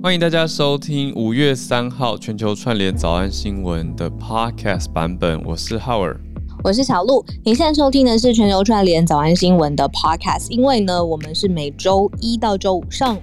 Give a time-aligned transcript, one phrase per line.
[0.00, 6.18] 欢迎大家收听五月三号全球串联早安新闻的 Podcast 版本，我是浩尔
[6.62, 7.24] 我是小鹿。
[7.44, 13.20] 你现在收听的是全球串联早安新闻的 Podcast，因为呢，我们是每周一到周五上午。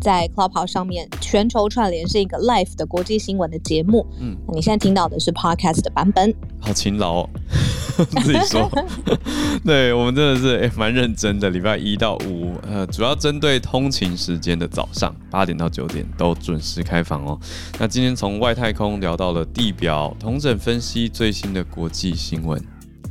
[0.00, 4.06] 在 Clubhouse 上面，全球串联是一个 live 的国际新闻的节目。
[4.18, 6.34] 嗯，你现在听到的是 Podcast 的版本。
[6.60, 7.30] 好勤劳哦，
[8.22, 8.70] 自己说。
[9.64, 11.50] 对，我们真的是诶蛮认真的。
[11.50, 17.38] 礼拜一到五，呃，主要针对通勤时间的早上八点到九点都准时开房哦。
[17.78, 22.62] 那今天从外太空聊到了地表，同整分析最新的国际新闻，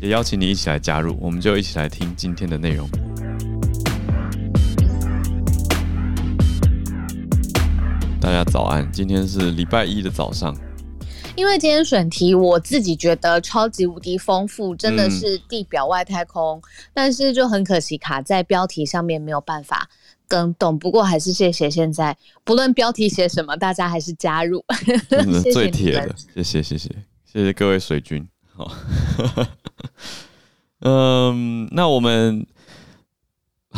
[0.01, 2.89] 也邀请你一起来加入，我们就一起来听今天的内容。
[8.21, 10.53] 大家早安，今天是礼拜一的早上。
[11.37, 16.61] 因为今天选题我自己觉得超级无敌丰富，真的是地表外太空，嗯，
[16.93, 19.89] 但是就很可惜卡在标题上面没有办法
[20.27, 20.77] 更懂。
[20.77, 24.61] 不过还是谢谢现在不论标题写什么，大家还是加入，
[25.11, 26.89] 嗯、 最铁的，谢谢谢谢
[27.23, 28.27] 谢谢各位水军。
[28.53, 28.69] 好，
[30.81, 32.45] 嗯，那我们。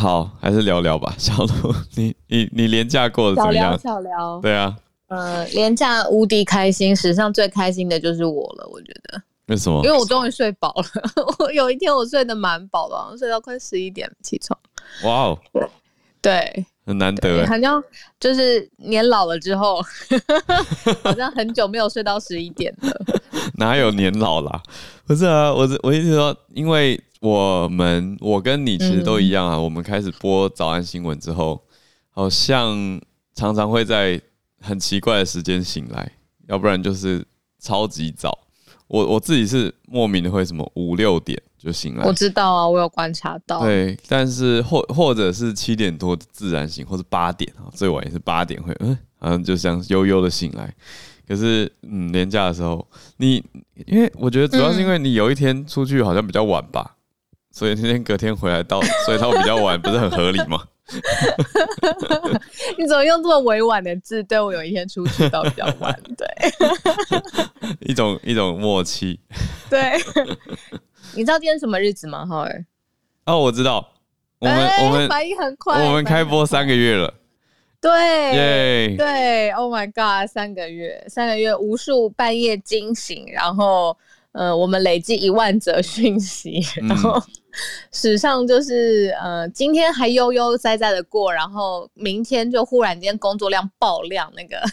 [0.02, 3.78] 好，还是聊聊吧， 小鹿，你你你连假过得怎么样？
[3.78, 4.40] 小聊，小聊。
[4.42, 4.76] 对啊，
[5.10, 9.22] 呃，连假无敌开心，史上最开心的就是我了，我觉得。
[9.46, 9.80] 为什么？
[9.86, 10.86] 因为我终于睡饱了。
[11.38, 14.58] 我有一天我睡得蛮饱的，好像睡到快十一点起床。
[15.04, 15.40] 哇哦！
[16.20, 17.46] 对，很难得。
[17.46, 17.84] 好像
[18.20, 19.84] 就是年老了之后，
[21.04, 23.06] 好像很久没有睡到十一点了。
[23.58, 24.64] 哪有年老啦？
[25.12, 27.00] 不是啊，我我意思说，因为。
[27.22, 29.54] 我们我跟你其实都一样啊。
[29.54, 31.62] 嗯、我们开始播早安新闻之后，
[32.10, 33.00] 好像
[33.36, 34.20] 常常会在
[34.60, 36.14] 很奇怪的时间醒来，
[36.48, 37.24] 要不然就是
[37.60, 38.36] 超级早。
[38.88, 42.04] 我我自己是莫名的会什么五六点就醒来。
[42.08, 43.62] 我知道啊，我有观察到。
[43.62, 50.74] 对，但是或或者是七点多自然醒，或者八点啊，最晚也是八点会嗯，好像就像悠悠的醒来。
[51.28, 52.86] 可是嗯，年假的时候，
[53.18, 53.44] 你
[53.86, 56.96] 因为我觉得主要是因为你有一天出去好像比较晚吧。
[57.54, 60.64] 所以那天隔天回来到， 所以他会比较晚，不是很合理吗？
[62.80, 65.94] 你怎么用这么委婉的字对我有一天出去到比较晚？
[66.18, 66.28] 对，
[67.82, 69.20] 一种一种默契。
[69.70, 69.98] 对，
[71.14, 72.26] 你知道今天什么日子吗？
[72.26, 72.66] 浩儿？
[73.26, 73.86] 哦，我知道，
[74.40, 77.14] 我们、欸、我们反应很快，我们开播三个月了。
[77.82, 83.98] 对，耶，对，Oh my God，三个月，三个月，无数半夜惊醒，然后。
[84.34, 87.22] 呃，我们累计一万则讯息，然后
[87.92, 94.64] 史上就是呃，今天还悠悠哉哉的过，然后明天就忽然间工作量爆量，那个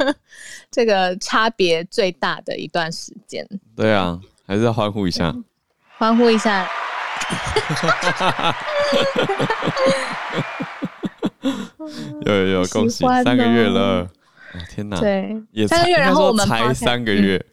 [0.70, 3.48] 这个差别最大的一段时间。
[3.74, 5.34] 对啊，还是要欢呼一下，
[5.96, 6.68] 欢呼一下。
[11.40, 14.08] 有 有有，恭喜三个月了！
[14.54, 17.44] 哦、天哪，对，也三个月，然后我们才三个月。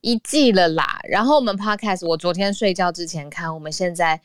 [0.00, 4.18] 一季了啦，然后我们 podcast，我昨天睡觉之前看，我们现在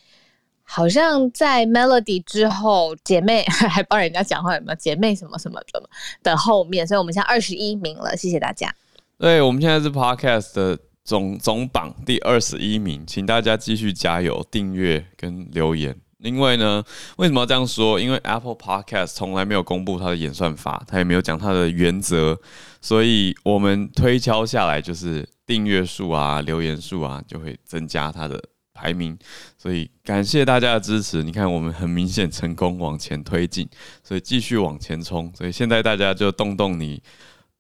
[0.64, 5.90] 好像在 Melody 之后，姐妹 还帮人家讲话，有没有姐妹什么什么什么
[6.24, 8.74] 的后面，所以我们现在二十一名了，谢谢大家。
[9.18, 15.94] 对，我们现在是 podcast 的总总榜第二十一名，请大家继续加油，订阅跟留言。
[16.26, 16.84] 因为呢，
[17.18, 18.00] 为什么要这样说？
[18.00, 22.38] 因为 Apple Podcast 从来没有公布它的演算法，它也没有讲它的原则，
[22.82, 25.28] 所以我们推敲下来就是。
[25.48, 28.44] 订阅数啊，留言数啊，就会增加它的
[28.74, 29.16] 排名。
[29.60, 31.22] 所以感谢大家的支持。
[31.22, 33.70] 你看，我们很明显成功往前推进，
[34.04, 35.32] 所以继续往前冲。
[35.38, 37.00] 所以现在大家就动动你，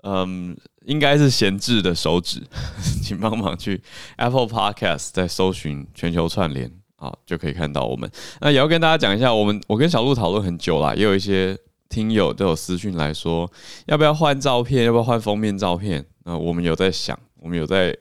[0.02, 2.42] 嗯，应该是闲置的手指，
[3.03, 3.80] 请帮忙去
[4.16, 6.72] Apple Podcast 再搜寻全球串联
[7.06, 8.10] 好，就可以看到我们。
[8.42, 11.56] 那也要跟大家讲一下，我们我跟小鹿讨论很久啦，也有一些
[11.88, 13.48] 听友都有私讯来说，
[13.86, 16.04] 要不要换照片，要不要换封面照片？
[16.24, 17.18] 那我们有在想。
[17.36, 17.96] 我们有在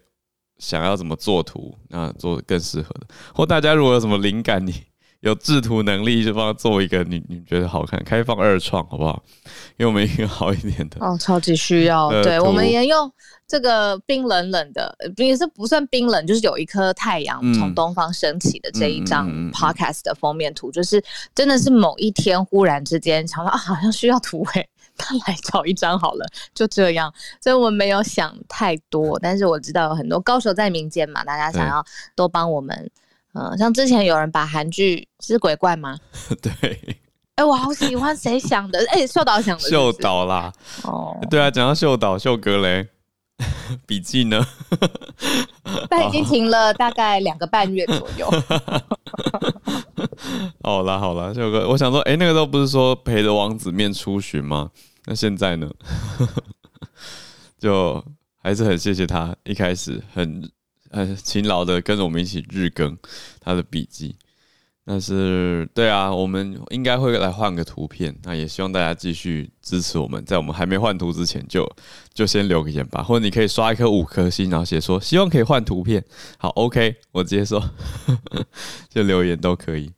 [0.57, 3.07] 想要怎么做图，那做更适合的。
[3.35, 4.73] 或大家如果有什么灵感，你
[5.25, 9.23] 有制图能力，就帮他做一个你你觉得好看，开放二创好不好？
[9.79, 12.11] 给我们一个好一点的哦，超级需要。
[12.23, 13.11] 对，我们也用
[13.49, 21.03] 这个冰冷冷的，也是不算冰冷，就是有一颗太阳从东方升起的这一张 podcast 的封面图，就是
[21.35, 24.69] 真的是某一天忽然之间想到啊，好像需要图诶。
[24.97, 29.19] 他来找一张好了，就这样，所以我们没有想太多。
[29.19, 31.85] 但是我知道有很多高手在民间嘛，大家想要
[32.15, 32.91] 多帮我们。
[33.35, 35.97] 嗯、呃，像之前有人把韩剧是鬼怪吗？
[36.43, 36.51] 对。
[37.37, 38.79] 哎、欸，我好喜欢，谁想的？
[38.91, 39.73] 哎、欸，秀导想的是是。
[39.73, 40.53] 秀导啦。
[40.85, 41.17] 哦。
[41.29, 42.87] 对啊，讲到秀导，秀格雷，
[43.87, 44.47] 笔记呢？
[45.91, 48.31] 但已经停了大概两个半月左右。
[50.63, 54.71] 好啦好啦，秀哥，我想说，哎、欸，那个时候不是说陪着王子面出巡吗？
[55.07, 55.69] 那现在呢？
[57.59, 58.03] 就
[58.41, 60.49] 还是很谢谢他一开始很
[60.95, 62.97] 呃勤劳的跟着我们一起日更
[63.41, 64.17] 他的笔记。
[64.87, 68.15] 但是，对啊，我们应该会来换个图片。
[68.23, 71.75] 那也希望大家继续支持我们，在我们还没换图之前就，就
[72.13, 76.05] 就先留个言吧，或者你可以刷一颗五颗星，然后写说希望可以换图片。
[76.37, 77.71] 好，OK，我直接说，
[78.93, 79.91] 就留言都可以。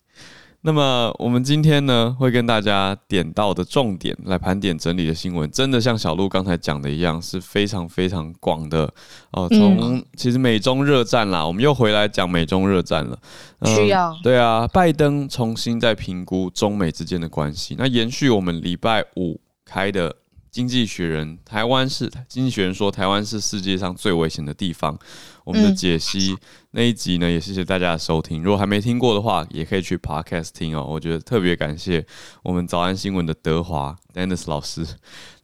[0.66, 8.92] 那么我们今天呢，会跟大家点到的重点来盘点整理的新闻，真的像小鹿刚才讲的一样，是非常非常广的
[9.30, 9.48] 哦。
[9.48, 13.16] 从、呃、其实美中热战啦，我们又回来讲美中热战了。
[13.60, 17.76] 呃、需要对啊，拜登重新在评估中美之间的关系。
[17.78, 20.16] 那延续我们礼拜五开的。
[20.56, 24.98] 经济学人，台湾是经济学人说台湾是世界上最危险的地方。
[25.44, 26.38] 我们的解析、嗯、
[26.70, 28.42] 那一集呢，也谢谢大家的收听。
[28.42, 30.82] 如果还没听过的话，也可以去 Podcast 听哦。
[30.88, 32.06] 我觉得特别感谢
[32.42, 34.86] 我们早安新闻的德华 Dennis 老师，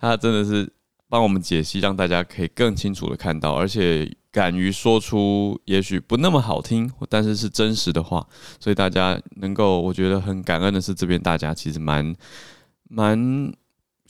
[0.01, 0.73] 他真的是
[1.11, 8.27] 帮我们解析，让大家可以更清楚的看到，而且敢于说出也许不那么好听，但是是真实的话。
[8.59, 12.17] 所以大家能够，我觉得很感恩的是，这边大家其实蛮
[12.89, 13.53] 蛮。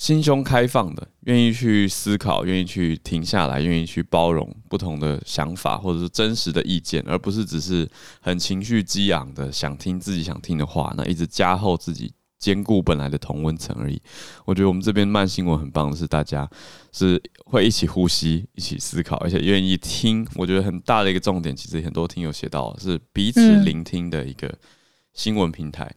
[0.02, 7.88] 心胸开放的，愿意去思考，愿意去停下来，愿意去包容不同的想法，或者是真实的意见，而不是只是
[8.20, 14.02] 很情绪激昂的想听自己想听的话，那一直加厚自己兼顾本来的同温层而已。
[14.44, 16.50] 我觉得我们这边慢新闻很棒的是，大家
[16.90, 20.26] 是会一起呼吸、一起思考，而且愿意听。
[20.34, 24.52] 我觉得很大的一个重点，其实很多听友写到是彼此聆听的一个
[25.12, 25.94] 新闻平台。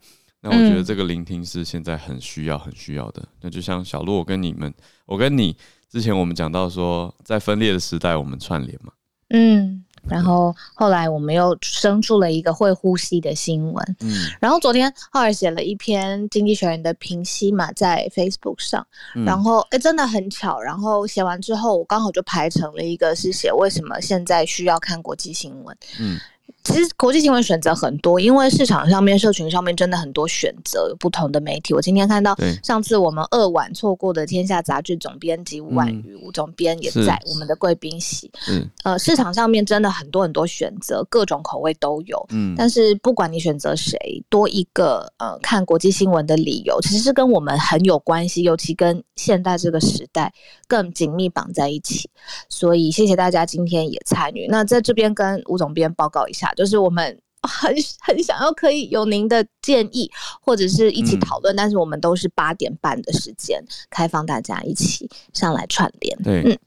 [0.48, 3.28] 那我觉得这个聆听是现在很需要、很需要的。
[3.42, 4.72] 那就像小鹿，我跟你们，
[5.08, 5.58] 我跟你
[5.90, 8.94] 之前我们讲到说，在分裂的时代，我们串联嘛。
[9.30, 13.96] 嗯，然后后来我们又生出了一个会呼吸的新闻。
[14.02, 18.86] 嗯，然后昨天浩尔写了一篇《经济学人》的评析嘛，在 Facebook 上。
[19.26, 20.62] 然后哎，真的很巧。
[20.62, 25.76] 然后写完之后，我刚好就排成了一个是写为什么现在需要看国际新闻。
[26.00, 26.20] 嗯。
[26.66, 31.76] 其实国际新闻选择很多，因为市场上面、社群上面真的很多选择，有不同的媒体。
[31.76, 38.32] 我今天看到上次我们二晚错过的《天下杂志》总编辑吴婉瑜，吴总编也在我们的贵宾席。
[38.50, 42.26] 嗯，呃，市场上面真的很多很多选择，各种口味都有。
[42.32, 43.98] 嗯，但是不管你选择谁，
[44.28, 50.34] 多一个呃看国际新闻的理由，其实是跟我们很有关系，尤其跟现代这个时代
[50.68, 52.10] 更紧密绑在一起。
[52.50, 54.48] 所以谢谢大家今天也参与。
[54.50, 56.52] 那在这边跟吴总编报告一下。
[56.56, 60.10] 就是我们很很想要可以有您的建议，
[60.42, 66.18] 或者是一起讨论，嗯、但是我们都是八点半的时间开放，大家一起上来串联。
[66.24, 66.58] 对，嗯，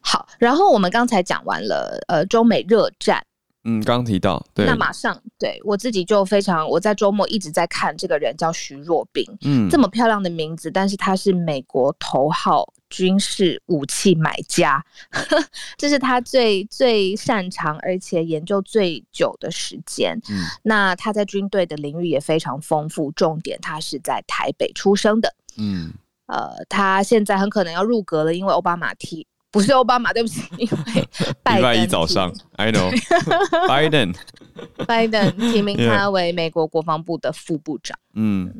[0.00, 0.26] 好。
[0.38, 3.24] 然后我们刚才讲完了，呃，中美热战。
[3.66, 14.84] 嗯，刚提到，对，那马上对我自己就非常，我在周末一直在看这个人叫徐若冰，嗯，这么漂亮的名字，但是他是美国头号军事武器买家，
[15.76, 20.16] 这是他最最擅长而且研究最久的时间。
[20.30, 25.34] 嗯，那他在军队的领域也非常丰富，重点他是在台北出生的。
[25.58, 25.92] 嗯，
[26.26, 29.26] 呃，他现在很可能要入阁了，因为奥巴马提。
[29.50, 31.08] 不是奥巴马，对不起，因为
[31.44, 31.60] 拜登。
[31.60, 34.14] 礼拜一早上，I know，Biden，Biden
[34.84, 37.96] Biden 提名他为美国国防部的副部长。
[38.14, 38.52] 嗯，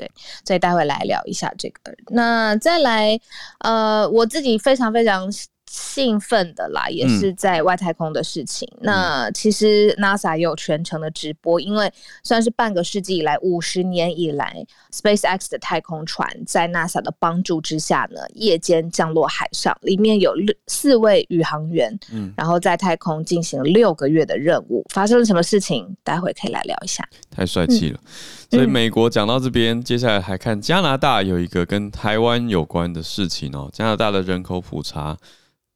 [0.00, 0.10] 对，
[0.46, 1.94] 所以待会来聊一下这个。
[2.08, 3.20] 那再来，
[3.58, 5.30] 呃，我自己非常非常。
[5.70, 8.68] 兴奋的啦，也是在外太空的事情。
[8.78, 11.90] 嗯、那其实 NASA 也有全程的直播，因为
[12.24, 24.84] 算是半个世纪以来，五十年以来，SpaceX 的太空船在 NASA 的帮助之下呢，夜间降落海上，里面有六四位宇航员，嗯，然后在太空进行了六个月的任务。
[24.92, 25.86] 发生了什么事情？
[26.02, 27.08] 待会可以来聊一下。
[27.30, 28.00] 太帅气了！
[28.02, 28.10] 嗯、
[28.50, 33.70] 所以美国讲到这边，嗯、接下来还看加拿大有一个跟台湾有关的事情哦。
[33.72, 35.16] 加拿大的人口普查。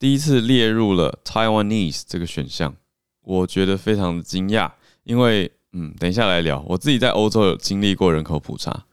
[0.04, 2.76] 第一次列入了 Taiwanese 这个选项，
[3.22, 4.70] 我觉得非常的惊讶，
[5.04, 6.62] 因为嗯，等一下来聊。
[6.68, 8.84] 我自己在欧洲有经历过人口普查，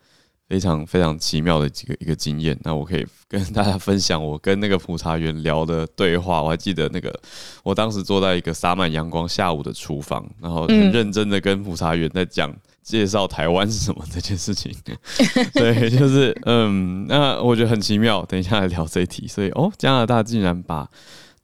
[0.48, 2.58] 非常非常奇妙的几个一个经验。
[2.63, 6.41] 那我可以跟大家分享我跟那个普查员聊的对话。
[6.41, 7.13] 我还记得那个，
[7.62, 12.56] 我当时坐在一个洒满阳光下午的厨房，然后很认真的跟普查员在讲。
[12.91, 14.69] 介绍台湾是什么这件事情，
[15.55, 18.21] 对，就是嗯，那我觉得很奇妙。
[18.25, 19.25] 等一下来聊这一题。
[19.25, 20.86] 所以哦，加拿大竟然把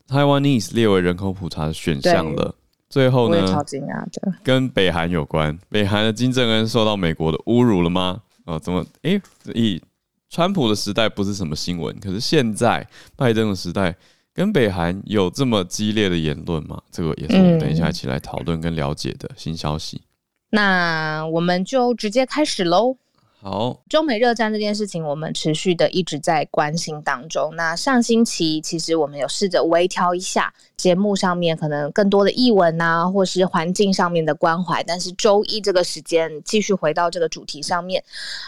[0.09, 2.53] Taiwanese 列为人口普查的选项了。
[2.89, 5.57] 最后呢，超惊讶的，跟北韩有关。
[5.69, 8.19] 北韩的金正恩受到美国的侮辱了吗？
[8.43, 8.85] 哦，怎么？
[9.03, 9.21] 诶，
[9.53, 9.81] 以
[10.29, 12.85] 川普的时代不是什么新闻，可是现在
[13.15, 13.95] 拜登的时代，
[14.33, 16.81] 跟北韩有这么激烈的言论吗？
[16.91, 20.01] 这个也是我们等一下一起来讨论跟了解的新消息。
[20.49, 22.97] 那我们就直接开始喽。
[23.39, 27.55] 好，中美热战这件事情，我们持续的一直在关心当中。
[27.55, 34.81] 那上星期其实我们有试着微调一下节目上面可能更多的译文啊，或是环境上面的关怀。
[34.83, 38.03] 但是周一这个时间继续回到这个主题上面。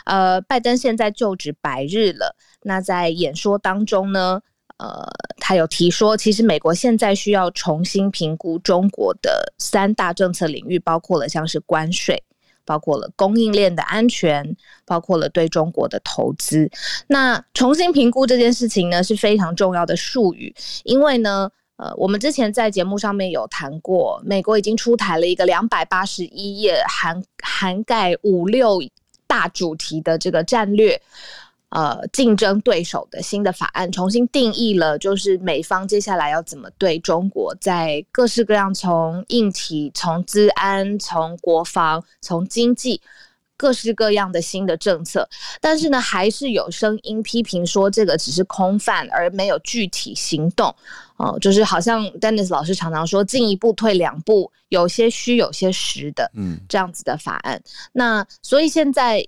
[0.05, 4.41] 呃，拜登现在就职百日了，那在演说当中呢，
[4.79, 5.07] 呃，
[5.37, 12.23] 他有提说，其实美国现在需要重新评估中国的三大政策领域，包括了像是关税。
[12.65, 14.55] 包括了供应链的安全，
[14.85, 16.69] 包括了对中国的投资。
[17.07, 28.79] 那重新评估这件事情呢，是非常重要的术语，因为呢，呃，我们之前在节目上面有谈过，美国已经出台了一个两百八十一页涵涵盖五六
[29.25, 31.01] 大主题的这个战略。
[31.69, 42.99] 呃，竞争对手的新的法案重新定义了，就是美方接下来要怎么对中国，在各式各样从硬体、从治安、从国防、从经济
[43.55, 45.29] 各式各样的新的政策。
[45.61, 50.75] 但是呢，还是有声音批评说这个只是空泛，而没有具体行动。
[51.17, 57.57] 哦、呃，就是好像 Dennis 老师常常说，进一步退两步，有些虚，有些实的，嗯，这样子的法案。
[57.57, 59.23] 嗯、那所以现在。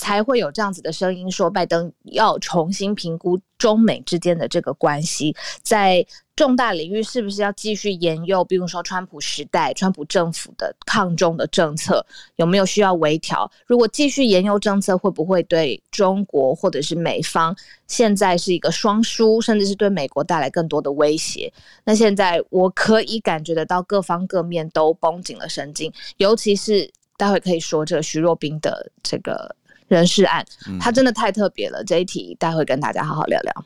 [0.00, 6.04] 才会有这样子的声音说，拜登要重新评估中美之间的这个关系，在
[6.34, 12.02] 重大领域是不是要继续沿用，比如说川普时代、川普政府的抗中的政策，
[12.36, 13.50] 有没有需要微调？
[13.66, 17.54] 如果继续沿用政策，会不会对中国或者是美方
[17.86, 21.52] 现在是一个双输，甚至是对美国带来更多的威胁？
[21.84, 29.54] 那现在我可以感觉得到各方各面都绷紧了神经，尤其是待会可以说这个徐若冰的这个。
[29.96, 30.44] 人事案，
[30.78, 31.82] 他真的太特别了。
[31.82, 33.64] 嗯、这一题待会跟大家好好聊聊。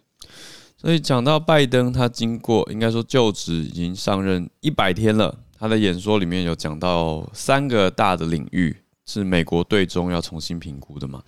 [0.77, 5.37] 所以讲到拜登，他经过应该说就职已经上任一百天了。
[5.59, 8.75] 他的演说里面有讲到三个大的领域
[9.07, 11.23] 是美国对中要重新评估的嘛，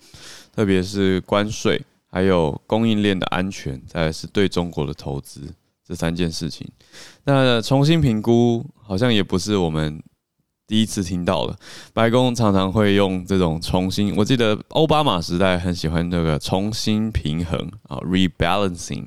[0.55, 5.41] 特别是关税，还有供应链的安全，再来是对中国的投资
[5.87, 6.67] 这三件事情。
[7.23, 10.01] 那重新评估好像也不是我们。
[10.67, 11.57] 第一次听到了，
[11.93, 14.13] 白宫常常会用这种重新。
[14.17, 19.05] 我记得奥巴马时代很喜欢那个重新平衡啊，rebalancing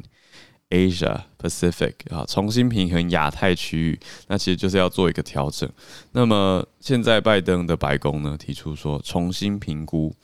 [0.71, 5.69] Asia Pacific 啊，重新平衡亚太区域，那其实就是要做一个调整。
[6.12, 10.14] 那么现在拜登的白宫呢，提出说重新评估。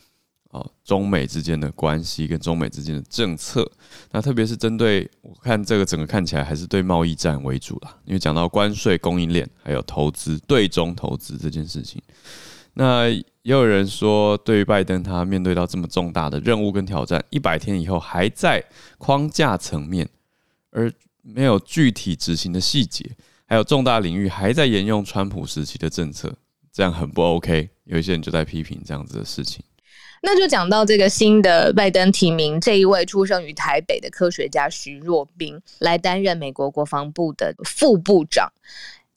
[0.85, 3.71] 中美之间的关系跟中美之间的政策，
[4.11, 12.01] 那特别是针对我看这个整个看起来还是对贸易战为主啦，因为讲到关税、供应链还有投资、对中投资这件事情，
[12.75, 18.65] 那也有人说，对于拜登他面对到这么重大的任务跟挑战，一百天以后还在
[18.99, 20.09] 框架层面，
[20.71, 20.91] 而
[21.23, 23.05] 没有具体执行的细节，
[23.47, 26.33] 还有重大领域还在沿用川普时期的政策，
[26.73, 27.69] 这样很不 OK。
[27.85, 29.63] 有一些人就在批评这样子的事情。
[30.23, 38.51] 那就讲到这个新的拜登提名这一位出生于台北的科学家徐若冰来担任美国国防部的副部长。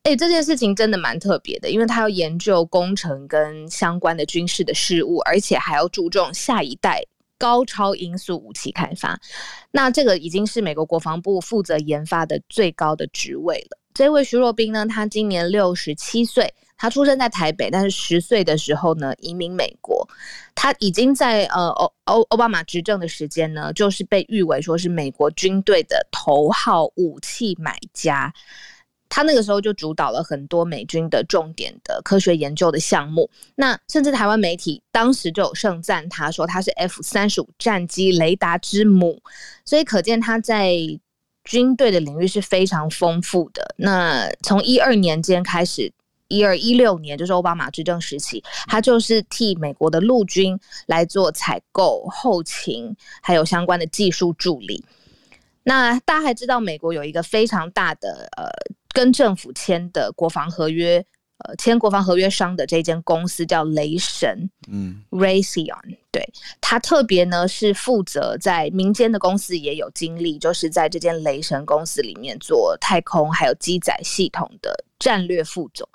[0.04, 7.04] 诶，这件事情真的蛮特别的，因为他要研究工程跟相关的军事的事务，而且还要注重下一代
[7.38, 9.20] 高超音速武器开发。
[9.72, 13.78] 那这个已经是美国国防部负责研发的最高的职位了。
[13.94, 16.54] 这位徐若冰呢，他今年六十七岁。
[16.80, 20.08] 他出生在台北，但是十岁的时候呢，移民美国。
[20.56, 28.34] 他已经在呃欧欧奥巴马执政的时间呢，就是被誉为说是美国军队的头号武器买家。
[29.10, 33.30] 他那个时候就主导了很多美军的重点的科学研究的项目。
[33.56, 39.22] 那甚至台湾媒体当时就有盛赞他说他是 F 三十五战机雷达之母。
[39.66, 40.74] 所以可见他在
[41.44, 43.76] 军队的领域是非常丰富的。
[43.78, 45.92] 那从一二年间开始。
[46.30, 54.84] 一二一六年，就是奥巴马执政时期，他就是替美国的陆军来做采购、后勤，还有相关的技术助理。
[55.64, 58.48] 那大家还知道，美国有一个非常大的呃，
[58.94, 61.06] 跟政府签的国防合约。
[61.46, 66.22] 呃，签国防合约商的这间公司叫雷神，嗯，Raytheon，对，
[66.60, 75.88] 他特别呢是负责在民间的公司也有经历，就是在这间雷神公司里面做太空还有机载系统的战略副总。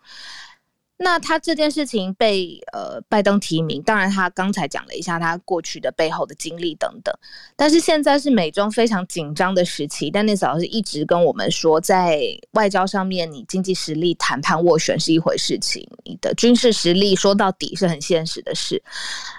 [0.96, 7.12] 那他这件事情被呃拜登提名，当然他刚才讲了一下他过去的背后的经历等等，
[7.56, 10.08] 但是现在是美中非常紧张的时期。
[10.08, 18.80] 但那老师一直跟我们说，在外交上面，你经济实力谈判斡旋是一回事情，你的军事实力说到底是很现实的事。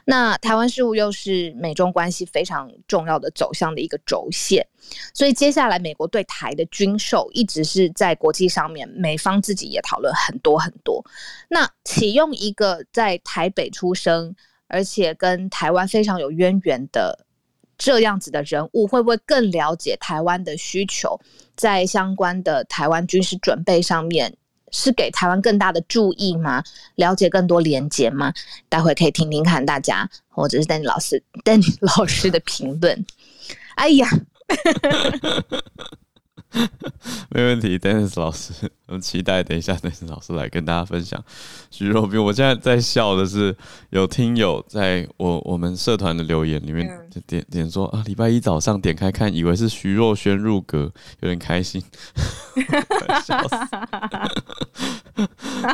[0.03, 4.67] 那台湾事务又是美中关系非常重要的走向的一个轴线。
[5.13, 11.03] 所以接下来，美国对台的军售一直是在国际上面，美方自己也讨论很多很多。
[11.47, 14.35] 那启用一个在台北出生，
[14.67, 17.25] 而且跟台湾非常有渊源的
[17.77, 21.19] 这样子的人物，会不会更了解台湾的需求，
[21.55, 24.35] 在相关的台湾军事准备上面，
[24.71, 26.63] 是给台湾更大的注意吗？
[26.95, 28.33] 了解更多连接吗？
[28.67, 33.05] 待会可以听听看大家，或者是邓老师、邓老师的评论。
[33.75, 34.09] 哎呀！
[37.29, 38.53] 没问题，Dennis 老师，
[38.87, 41.21] 我们期待等一下 Dennis 老师来跟大家分享
[41.69, 42.23] 徐若冰。
[42.23, 43.53] 我现在在笑的是，
[43.89, 51.83] 有听友在我我们社团的留言里面就点点说啊，礼拜一早上点开看，以为是徐若瑄入阁，有点开心，
[53.25, 53.55] 笑死，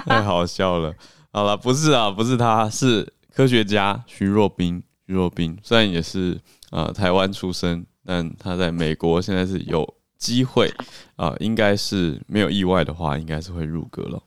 [0.06, 0.94] 太好笑了。
[1.32, 4.82] 好了，不是啊，不是他，是科学家徐若冰。
[5.06, 6.34] 徐若冰虽然也是
[6.72, 9.88] 啊、呃、台湾出生，但他在美国现在是有。
[10.22, 10.72] 机会
[11.16, 14.22] 啊、呃，应该是没有意外的话，应该是会入阁了。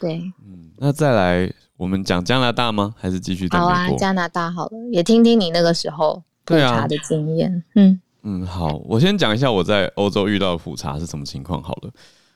[0.00, 2.94] 对，嗯，那再来我们讲加拿大吗？
[2.96, 3.74] 还是继续讲美国？
[3.74, 7.62] 好啊，加拿大好了，也听听你那个时候普查的经验。
[7.74, 11.92] 嗯嗯，好，我先讲一下我在欧洲遇到的普查是什么情况好了。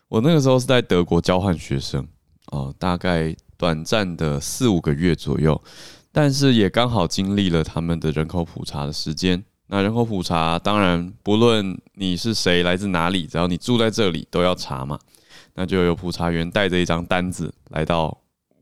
[0.09, 2.07] 我那个时候是在德国交换学生
[2.49, 5.59] 哦、呃，大概短暂的四五个月左右，
[6.12, 9.43] 但是也刚好经历了他们的人口普查的时间。
[9.73, 14.99] 那人口普查，当然不论你是谁，来自哪里，只要你住在这里，都要查嘛。
[15.55, 18.14] 那就有普查员带着一张单子来到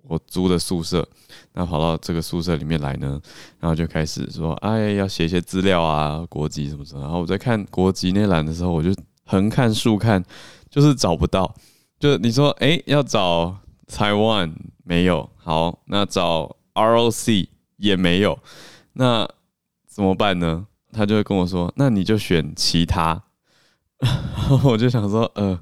[0.06, 1.04] 我租的宿舍，
[1.54, 3.20] 那跑到这个宿舍里面来呢，
[3.58, 10.24] 然后就开始说：“哎，要写一些资料啊，国籍什么什么。”然后我在看国籍那栏的时候，我就横看竖看，
[10.70, 11.52] 就是找不到。
[11.98, 15.28] 就你说：“哎，要找台湾没有？
[15.34, 17.48] 好，那找 ROC
[17.78, 18.38] 也没有，
[18.92, 19.28] 那
[19.88, 23.22] 怎么办呢？”他就会跟我说：“那你就选其他。
[24.64, 25.58] ”我就想说：“呃，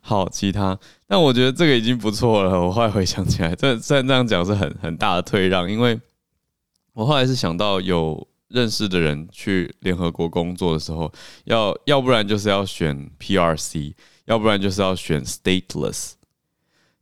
[0.00, 2.60] 好，其他。”但我觉得这个已经不错了。
[2.60, 6.00] 我后来回想起来，这虽然这样讲是很很大的退让，因为
[6.94, 11.12] 我后来是想到有认识的人去联合国工作的时候，
[11.44, 13.94] 要要不然就是要选 PRC，
[14.26, 16.12] 要不然就是要选 Stateless，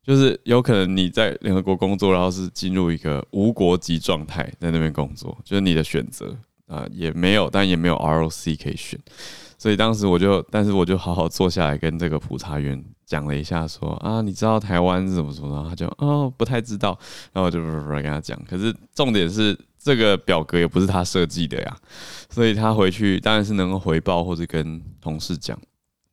[0.03, 6.37] 就是有可能你在联合国工作，然后是进入一个无国籍状态，在那边工作，就是你的选择。
[6.71, 8.97] 啊，也没有，但也没有 ROC 可以选，
[9.59, 15.67] 所以当时我就，但是我就好好坐下来跟这个普查员讲了一下说，啊，你知道台湾是怎么说呢？
[15.69, 16.97] 他就哦，不太知道，
[17.33, 18.41] 然后我就跟他讲。
[18.49, 21.77] 可是重点是这个表格也不是他设计的呀，
[22.31, 25.59] 所以他回去当然是能够回报或者跟同事讲。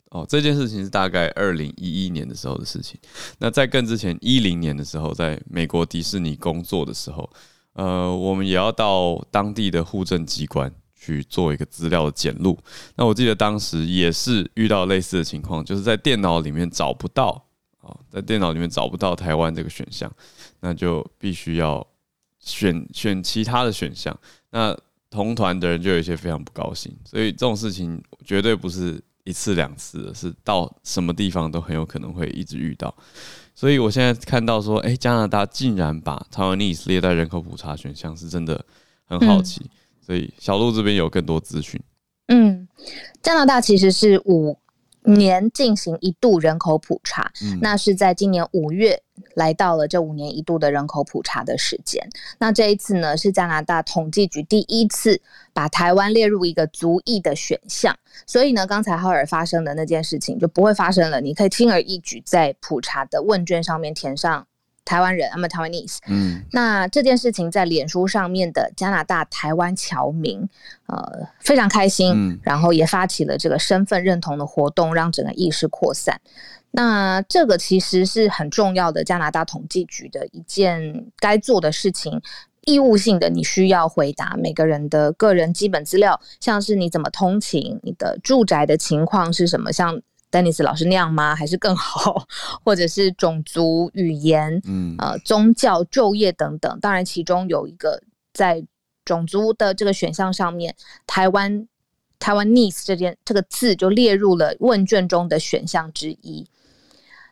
[0.10, 3.00] 哦，这件事情是大概二零一一年的时候的事情。
[3.38, 7.30] 那在更之前一零年的时候，在美国迪士尼工作的时候。
[7.78, 12.58] 呃，我们也要到当地的户政机关去做一个资料的检录。
[12.96, 17.46] 那我记得当时也是遇到类似的情况，就是在电脑里面找不到
[17.82, 20.12] 啊，在电脑里面找不到台湾这个选项，
[20.60, 21.86] 那就必须要
[22.40, 24.20] 选 选其他的选项。
[24.50, 24.76] 那
[25.12, 32.96] 同团的人就有一些非常不高兴，所以这种事情绝对不是一次两次，是到什么地方都很有可能会一直遇到。
[33.54, 38.64] 所以我现在看到说，哎、欸，加拿大竟然把 Taiwanese 列在人口普查选项，是真的
[39.06, 39.62] 很好奇。
[39.66, 39.70] 嗯、
[40.06, 41.82] 所以小鹿这边有更多资讯。
[42.28, 42.68] 嗯，
[43.22, 44.58] 加拿大其实是五
[45.08, 49.02] 年进行一度人口普查，嗯、那是在今年五月
[49.36, 52.08] 来到了这五年一度的人口普查的时间。
[52.40, 55.20] 那这一次呢，是加拿大统计局第一次
[55.54, 61.20] 把台湾列入一个族裔的选项，所以呢，刚才浩尔发生的那件事情就不会发生了。
[61.20, 64.46] 你可以轻而易举在普查的问卷上面填上。
[64.88, 65.98] 台湾人，I'm a Taiwanese。
[66.08, 70.48] 嗯，那这件事情在脸书上面的加拿大台湾侨民，
[70.86, 76.22] 呃，非常开心，嗯、然后也发起了这个身份认同的活动，让整个意识扩散。
[76.72, 82.22] 那这个其实是很重要的，加拿大统计局的一件该做的事情，
[82.66, 90.02] 义务性的，你需要回答每个人的个人基本资料，像是你怎么通勤，你的住宅的情况是什么，像。
[90.30, 91.34] 丹尼斯老师那样吗？
[91.38, 92.28] 还是更好？
[92.66, 96.80] 或者是种族、语言、嗯、呃、宗教、就业等等。
[96.80, 98.02] 当然，其中有一个
[98.34, 98.66] 在
[99.06, 101.68] 种族的这个选项上面，台湾
[102.20, 106.50] 台湾 Taiwanese 这件这个字就列入了问卷中的选项之一。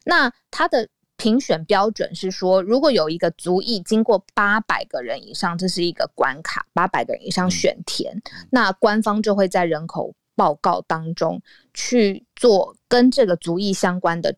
[0.05, 10.15] 那它的评选标准是说，如果有一个族裔经过八百个人以上，这是一个关卡，八百个人以上选填，嗯、那官方就会在人口。
[10.37, 11.41] 报告当中
[11.73, 14.35] 去做跟这个族裔相关的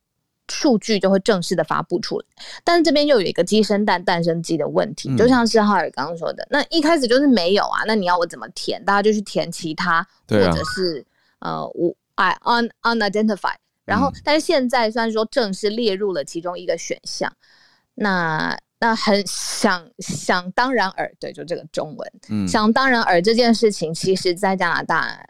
[0.47, 2.25] 数据，就会正式的发布出来。
[2.63, 8.83] 但是这边又有一个鸡生蛋，蛋生鸡的问题，就像是浩尔刚刚说的，那一开始就是没有啊，那你要我怎么填？
[8.85, 11.05] 大家就去填其他，或者是
[11.39, 13.57] 呃，我 I un unidentified。
[13.83, 17.31] 然后，但是现在虽然说正式列入了其中一个选项，
[17.95, 25.25] 那那很想想当然耳，对，就这个中文，嗯，想当然耳这件事情，其实在加拿大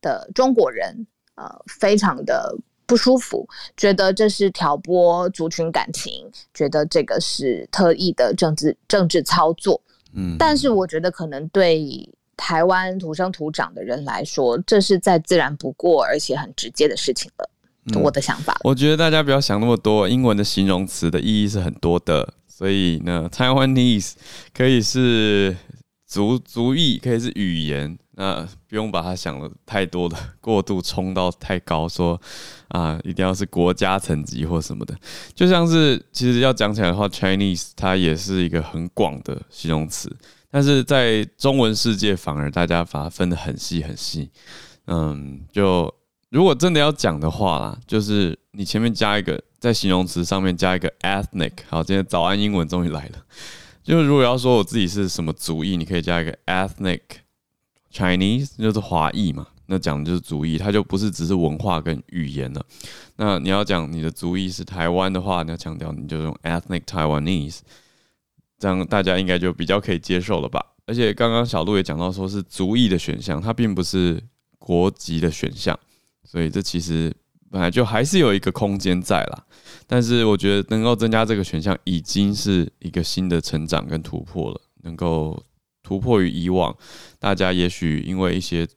[0.00, 2.54] 的中国人，呃，非常的
[2.86, 9.80] 不舒服，觉得这是挑拨族群感情，觉得这个是特意的政治政治操作，
[10.14, 17.50] 嗯，但是我觉得可能对台湾土生土长的人来说，这是再自然不过，而且很直接的事情了。
[17.94, 22.34] 嗯，我的想法，我觉得大家不要想那么多，英文的形容词的意义是很多的。
[22.48, 24.14] 所以呢，Taiwanese
[24.54, 25.54] 可以是
[26.06, 32.20] 族族裔，可以是语言，那不用把它想的太多的过度冲到太高，说
[32.68, 34.94] 啊，一定要是国家层级或什么的。
[35.34, 40.14] 就像是其实要讲起来的话，Chinese 它也是一个很广的形容词，
[40.50, 44.30] 但是在中文世界反而大家把它分得很细很细。
[44.86, 45.92] 嗯，就
[46.30, 49.42] 如果真的要讲的话啦，就是你前面加一个。
[49.58, 53.18] 在形容词上面加一个 ethnic，好，今天早安英文终于来了。
[53.86, 57.02] 就是如果要说我自己是什么族裔，你可以加一个 ethnic
[57.92, 59.46] Chinese，就是华裔嘛。
[59.66, 62.66] 那讲的就是族裔，它就不是只是文化跟语言了。
[63.14, 67.60] 那你要讲你的族裔是台湾的话，你要强调你就用 ethnic Taiwanese，
[68.58, 70.74] 这样大家应该就比较可以接受了吧。
[70.86, 74.20] 而且刚刚小鹿也讲到，说是族裔的选项，它并不是
[74.58, 75.78] 国籍的选项，
[76.24, 77.14] 所以这其实。
[77.56, 79.46] 本来就还是有一个空间在啦，
[79.86, 85.42] 但是我觉得能够增加这个选项，已经是一个新的成长跟突破了，能够
[85.82, 86.76] 突破于以往
[87.18, 88.68] 大家也许因为一些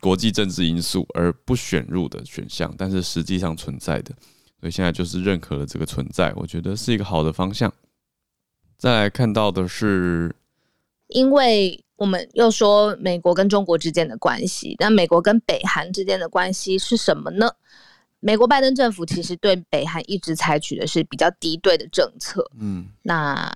[0.00, 4.14] 国际政治因素而不选入的选项，但是实际上存在的，
[4.60, 7.72] 所以现在就是认可了这个存在，我觉得是一个好的方向。
[8.78, 10.32] 再来看到的是，
[11.08, 17.50] 因为我们又说美国跟中国之间的关系，那美国跟北韩之间的关系是什么呢？
[18.20, 22.44] 美国拜登政府其实对北韩一直采取的是比较敌对的政策。
[22.58, 23.50] 嗯，那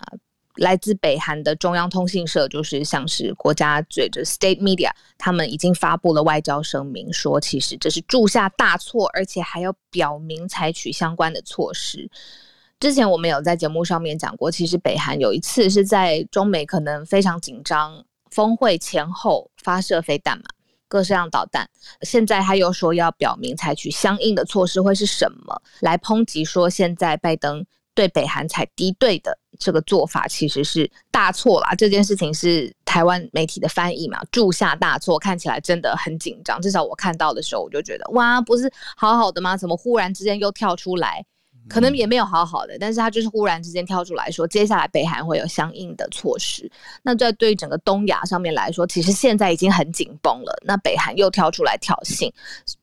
[0.57, 12.09] 来自北韩的中央通讯社，就是像是国家嘴的 State Media，他们已经发布了外交声明，说其实这是铸下大错，而且还要表明采取相关的措施。
[12.79, 20.45] 之前我们有在节目上面讲过，其实北韩有一次是在中美可能非常紧张峰会前后发射飞弹嘛。
[20.95, 21.69] 各式样导弹，
[22.03, 31.75] 现在他又说要表明采取相应的措施会是什么，来抨击说现在拜登对北韩采敌对的这个做法其实是大错啦。
[31.77, 36.63] 这件事情是台湾媒体的翻译嘛，铸下大错，看起来真的很紧张。
[36.63, 39.57] 至少我看到的时候，我就觉得哇，不是好好的吗？
[39.57, 41.27] 怎么忽然之间又跳出来？
[41.69, 46.71] 可能也没有好好的，但是他就是忽然之间跳出来说，接下来北韩会有相应的措施。
[47.03, 50.55] 那在对整个东亚上面来说，其实现在已经很紧绷了。
[50.65, 52.31] 那北韩又跳出来挑衅，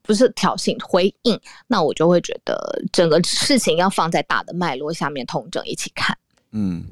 [0.01, 1.39] 不是挑衅，回应。
[1.67, 6.17] 那我就会觉得整个事情要放在大的脉络下面统整一起看。
[6.51, 6.83] 嗯，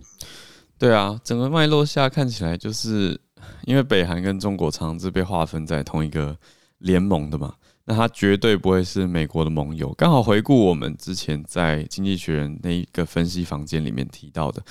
[0.78, 3.20] 对啊，整个脉络下看起来就是
[3.66, 6.38] 因为北韩跟中国常常是被划分在同一个
[6.78, 7.54] 联盟的嘛。
[7.90, 9.92] 那他绝对不会是美国的盟友。
[9.98, 14.64] 刚好回顾我们之前在《经济学人》那一个分析房间里面提到的，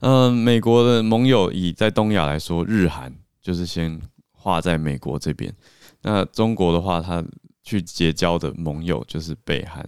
[0.00, 4.00] 嗯，美国的盟友以在东亚来说，日韩就是先
[4.32, 5.54] 画在美国这边。
[6.00, 7.22] 那中国的话，他
[7.62, 9.86] 去结交的盟友就是北韩。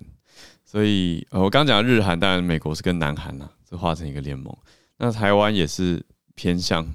[0.62, 4.54] 所以，呃，我刚讲日韩，当然美国是跟南韩啊，是画成一个联盟。
[4.98, 6.86] 那台湾也是偏向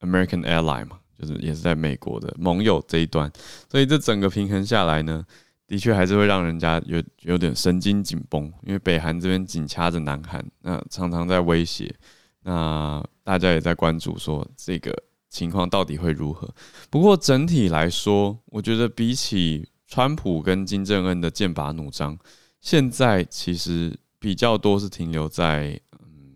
[0.00, 0.98] American Airline 嘛。
[1.22, 3.30] 就是也是在美国的盟友这一端，
[3.70, 5.24] 所以这整个平衡下来呢，
[5.68, 11.94] 的确还是会让人家有有点神经紧绷，因为北韩这边紧掐着南韩，那常常在威胁，
[12.42, 14.92] 那大家也在关注说这个
[15.30, 16.52] 情况到底会如何。
[16.90, 22.18] 不过整体来说，我觉得比起川普跟金正恩的剑拔弩张，
[22.60, 26.34] 现在其实比较多是停留在嗯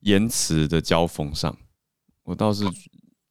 [0.00, 1.54] 言辞的交锋上，
[2.22, 2.64] 我倒是。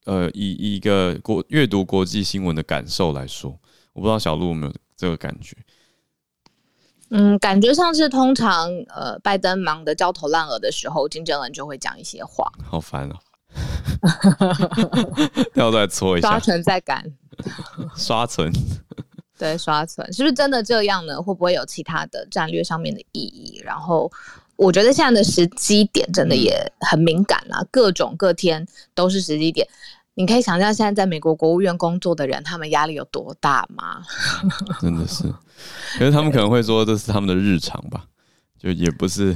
[0.06, 3.52] 呃，以，以一个国阅读国际新闻的感受来说，
[3.94, 5.56] 我不知道小鹿有没有这个感觉。
[7.12, 12.52] 嗯，感觉上是通常呃，拜登忙得焦头烂额的时候，金正恩就会讲一些话。
[12.64, 13.16] 好烦哦！
[15.54, 17.06] 要再搓一下，刷存在感，
[17.96, 18.52] 刷存。
[19.38, 21.22] 对，刷存是不是真的这样呢？
[21.22, 23.62] 会不会有其他的战略上面的意义？
[23.64, 24.12] 然后。
[24.62, 29.68] 我觉得现在的时机点真的也很敏感啦，各种各天都是时机点。
[30.14, 34.04] 你可以想象现在在美国国务院工作的人，他们压力有多大吗？
[34.80, 35.24] 真的是，
[35.98, 38.06] 可是他们可能会说这是他们的日常吧，
[38.60, 39.36] 就也不是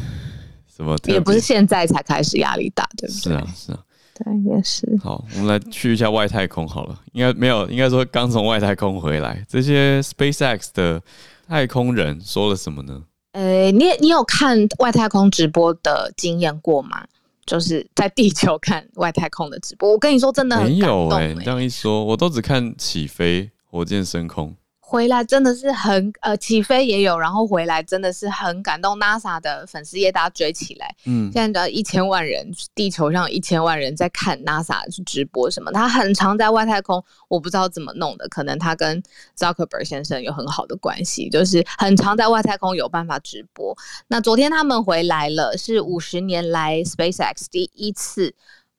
[0.68, 3.20] 什么，也不是现在才开始压力大，对不对？
[3.24, 3.80] 是啊，是啊，
[4.14, 5.00] 对，也是。
[5.02, 11.02] 好，我们来去一下外太空好了，应该没有，应该说刚从外太空回来，这些 SpaceX 的
[11.48, 13.02] 太空人说了什么呢？
[13.36, 17.06] 呃，你你有看外太空直播的经验过吗？
[17.46, 19.92] 就是在地球看外太空的直播。
[19.92, 20.58] 我跟你说，真的。
[20.64, 24.56] 没有哎、欸，这样一说，我都只看起飞、火箭升空。
[24.88, 28.96] 回来真的是很呃，起飞也有，然后回来真的是很感动。
[29.00, 35.72] NASA 的粉丝也大家追起来，嗯，现在只要一千万人，地球上一千万人在看 NASA 去直播什么。
[35.72, 39.02] 他很常在外太空，我不知道怎么弄的，可能他跟
[39.36, 43.76] Zuckerberg 先生有很好的关系，就是很常在外太空有办法直播。
[44.08, 48.36] 那昨天他们回来了，是五十年来 SpaceX 第一次。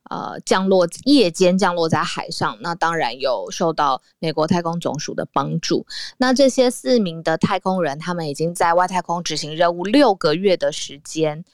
[0.08, 5.86] 呃，降落夜间降落在海上，那当然有受到美国太空总署的帮助。
[6.18, 11.44] 那这些四名的太空人，他们已经在外太空执行任务六个月的时间，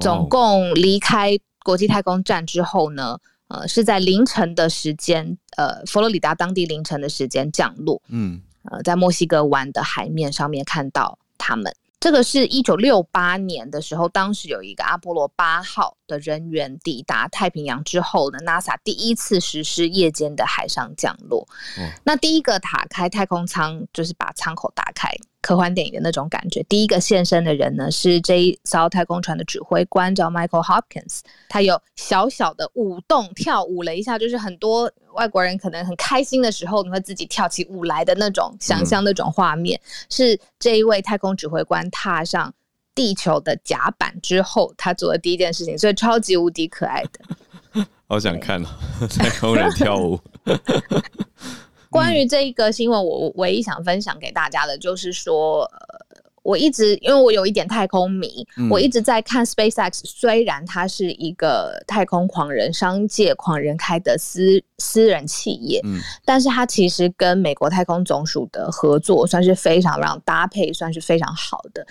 [0.00, 3.18] 总共离开国际太空站之后呢，
[3.48, 8.02] 呃，是在凌晨的时间，呃，佛罗里达当地凌晨的时间降落。
[8.08, 11.74] 嗯，呃，在墨西哥湾的海面上面看到他们。
[12.00, 21.46] 这个是一九六八年的时候，当时有一个阿波罗八号的人员抵达太平洋之后呢，NASA 第一次实施夜间的海上降落。
[21.78, 25.10] 嗯、那第一个打开太空舱，就是把舱口打开。
[25.42, 26.62] 科幻电影的那种感觉。
[26.64, 31.20] 第一个现身的人呢，是这一艘太空船的指挥官，叫 Michael Hopkins。
[31.48, 39.78] 他有小小的舞动，跳舞了一下，就是很多外国人可能很开心的时候，你会自己跳起舞来的那种想象那种画面。
[39.78, 42.52] 嗯、是这一位太空指挥官踏上
[42.94, 47.84] 地球的甲板之后，他做的第一件事情，所以超级无敌可爱的。
[48.08, 48.68] 好想看哦，
[49.08, 50.18] 太空人跳舞。
[51.90, 56.06] 关于这一个新闻，我唯一想分享给大家的就是说，呃，
[56.42, 60.00] 我一直因为我有一点太空迷，我一直在看 SpaceX。
[60.04, 65.82] 虽然它是一个太空狂人、商界狂人开的私私人企业，
[66.24, 71.86] 但是它其实跟美国太空总署的合作算是非常非常搭配，算是非常好的。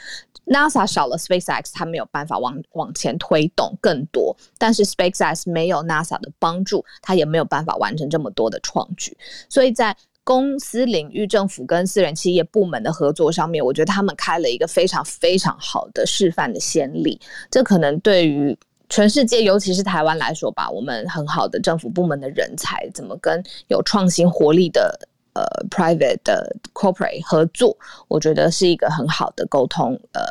[0.46, 4.36] NASA 少了 SpaceX，它没有办法往往前推动更多。
[4.58, 9.16] 但是 SpaceX 没有 NASA 的帮助，它也没有办法完成这么多的创举。
[9.48, 9.96] 所以在
[10.30, 17.20] 公司领域、政府跟私人企业部门的合作上面，我觉得他们开了一个非常非常好的示范的先例。
[17.50, 18.56] 这可能对于
[18.90, 25.00] 全世界，尤其是台湾来说吧，我们很好的政府部门的人才，怎么跟有创新活力的。
[25.34, 30.22] 呃，private 的 corporate 合作，我觉得是一个很好的沟通，呃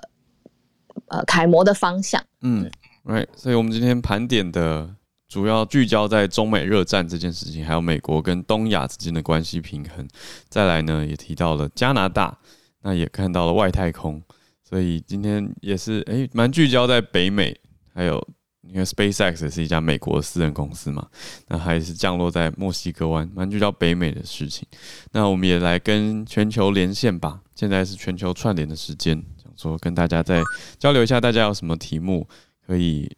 [1.06, 2.22] 呃，楷模的方向。
[2.42, 2.68] 嗯
[3.04, 4.90] ，right，所以我们今天盘点的
[5.28, 10.06] 主要聚焦在中美热战这件事情，还有美国跟东亚之间的关系平衡。
[10.48, 12.38] 再来呢，也提到了加拿大，
[12.82, 14.22] 那也看到了外太空，
[14.64, 17.56] 所以今天也是诶，蛮、聚焦在北美，
[17.94, 18.26] 还有。
[18.70, 21.08] 因为 SpaceX 也是一家美国私人公司嘛，
[21.46, 24.68] 那还是降落在墨西哥湾，蛮聚焦北美的事情。
[25.12, 30.42] 那我们也来跟全球连线吧，现在是全球串联的时间，想说跟大家再
[30.78, 32.28] 交流一下，大家有什么题目
[32.66, 33.10] 可以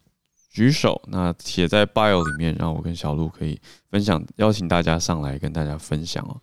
[0.51, 3.59] 举手，那写在 bio 里面，让我跟小鹿可以
[3.89, 6.35] 分享，邀请大家上来跟大家分享哦。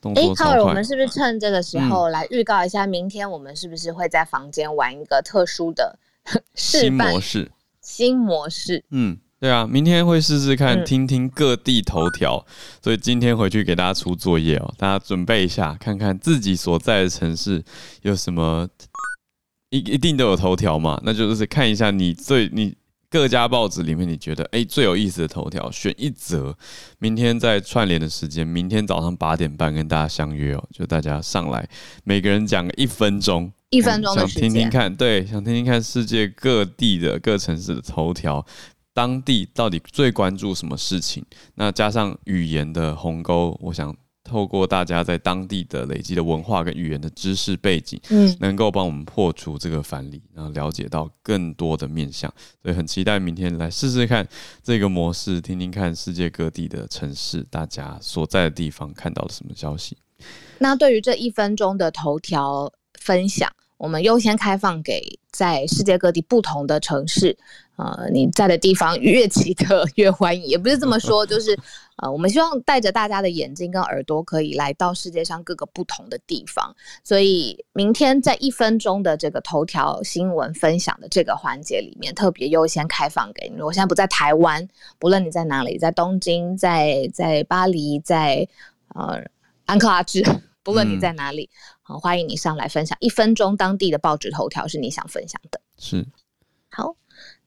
[0.00, 0.54] 动作超快。
[0.54, 5.98] 欸，我们是不是趁这个时候来预告一下，明天我们是不是会在房间玩一个特殊的
[6.54, 7.50] 新模式？
[7.80, 17.64] 新模式，嗯，对啊，明天会试试看，听听各地头条，嗯，所以今天回去给大家出作业哦，大家准备一下，看看自己所在的城市
[18.02, 18.68] 有什么，
[19.70, 22.74] 一一定都有头条嘛，那就是看一下你最你
[23.10, 26.56] 各家报纸里面你觉得哎最有意思的头条，选一则，
[27.00, 31.68] 明天在串联的时间，明天早上八点半跟大家相约哦，就大家上来，
[32.04, 33.52] 每个人讲个一分钟。
[33.70, 38.44] 一分钟的时间，想听听看，对，想听听看世界各地的各城市的头条，
[38.94, 41.24] 当地到底最关注什么事情？
[41.54, 43.96] 那加上语言的鸿沟，我想
[44.30, 52.32] 透过大家在当地的累积的文化跟语言的知识背景，嗯，能够帮我们破除这个藩篱，然后了解到更多的面向。
[52.62, 54.24] 所以很期待明天来试试看
[54.62, 59.96] 这个模式，听听看世界各地的城市，大家所在的地方看到了什么消息。
[60.58, 67.36] 那对于这一分钟的头条分享，我们优先开放给在世界各地不同的城市，
[67.76, 71.58] 呃，你在的地方越奇特越欢迎，也不是这么说，就是
[72.00, 76.74] 呃，我们希望带着大家的眼睛跟耳朵，可以来到世界上各个不同的地方。
[77.04, 83.60] 所以明天在一分钟的这个头条新闻分享的这个环节里面，特别优先开放给你。
[83.62, 84.66] 我现在不在台湾，
[84.98, 88.48] 不论你在哪里，在东京，在在巴黎，在
[88.94, 89.22] 呃
[89.66, 90.24] 安克拉治。
[90.62, 91.48] 不论你在哪里，
[91.80, 95.58] 好、嗯、欢迎你上来分享一分钟当地的报纸头条是你想分享的。
[95.78, 96.06] 是，
[96.68, 96.94] 好，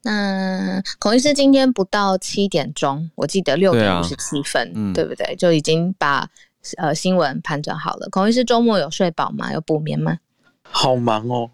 [0.04, 5.36] 那孔医师今天不到七点钟，我记得六点五十七分对、啊嗯，对不对？
[5.36, 6.30] 就已经把
[6.78, 8.08] 呃新闻盘整好了。
[8.12, 9.52] 孔医师周末有睡饱吗？
[9.54, 10.20] 有补眠吗？
[10.64, 11.50] 好忙哦，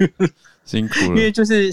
[0.64, 1.06] 辛苦了。
[1.08, 1.70] 因为就是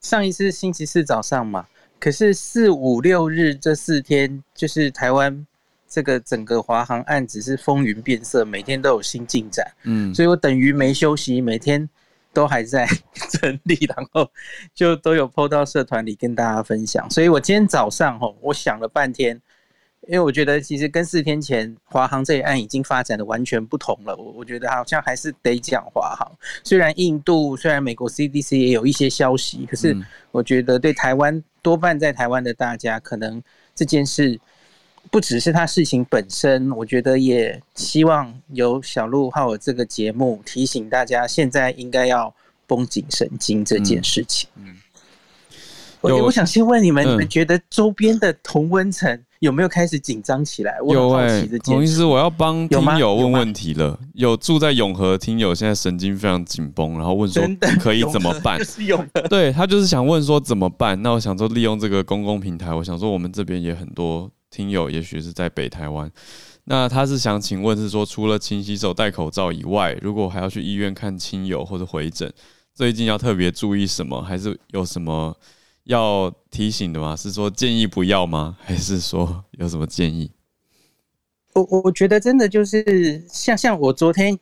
[0.00, 1.66] 上一次星期四早上嘛，
[1.98, 5.46] 可是四五六日这四天，就是台湾
[5.88, 9.66] 这个整个华航案子是风云变色，每天都有新进展。
[9.82, 11.88] 嗯，所以我等于没休息，每天
[12.32, 12.86] 都还在
[13.40, 14.30] 整理，然后
[14.74, 17.10] 就都有 PO 到社团里跟大家分享。
[17.10, 19.40] 所以我今天早上吼，我想了半天。
[20.08, 26.26] 因为我觉得其实跟四天前华航这一案已经发展的完全不同了，我我觉得好像还是得讲华航。
[26.64, 29.94] 虽然印度，虽然美国 CDC 也有一些消息，可是
[30.32, 33.40] 我觉得对台湾多半在台湾的大家，可能
[33.74, 34.40] 这件事
[35.10, 42.32] 不只是他事情本身，我觉得也希望由小鹿还有这个节目提醒大家，现在应该要
[42.66, 44.48] 绷紧神经这件事情。
[44.56, 44.76] 嗯，
[46.00, 49.20] 我我想先问你们，你们觉得周边的同温层？
[49.40, 50.76] 有没有开始紧张起来？
[50.86, 53.98] 有哎、欸，孔医师，我要帮听友问问题了。
[54.12, 57.42] 有，有住在永和的听友现在神经非常紧绷，然后问说
[57.80, 58.60] 可以怎么办？
[59.30, 61.00] 对，他就是想问说怎么办？
[61.00, 66.10] 那我想说利用这个公共平台，我想说我们这边也很多听友，也许是在北台湾。
[66.64, 72.32] 那他是想请问是说，除了勤洗手、戴口罩以外，如果还要去医院看亲友或者回诊，
[72.74, 74.20] 最近要特别注意什么？
[74.22, 75.36] 还是有什么？
[75.84, 77.16] 要提醒的吗？
[77.16, 78.56] 是说建议不要吗？
[78.62, 80.30] 还是说有什么建议？
[81.54, 84.38] 我我觉得真的就是像像我昨天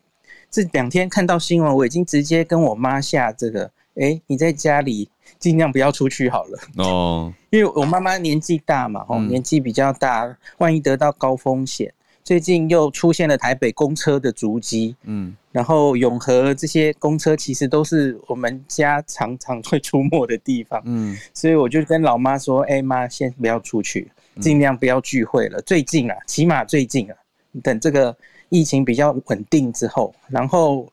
[0.50, 5.08] 这两天看到新闻，我已经直接跟我妈下这个，哎、你在家里
[5.38, 11.92] 尽量不要出去好了哦， 因为我妈妈年纪大嘛，哦，年纪比较大，万一得到高风险。
[12.24, 24.10] 最近又出现了台北公车的足迹，嗯，然后永和这些公车其实都是我们家常常会出没的地方，嗯，所以我就跟老妈说：“哎妈，先不要出去，
[24.42, 25.58] 尽量不要聚会了。
[25.62, 27.16] 最近啊，起码最近啊，
[27.62, 28.14] 等这个
[28.50, 30.86] 疫情比较稳定之后，然后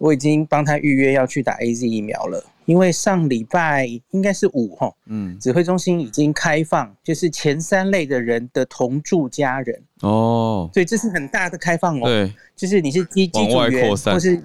[0.00, 9.82] 我已经帮他预约要去打 AZ 疫苗了。”因为上礼拜应该是五号，嗯，指挥中心已经开放，就是前三类的人的同住家人。
[10.02, 14.40] 哦，所以这是很大的开放哦，对，就是你是机机组员或是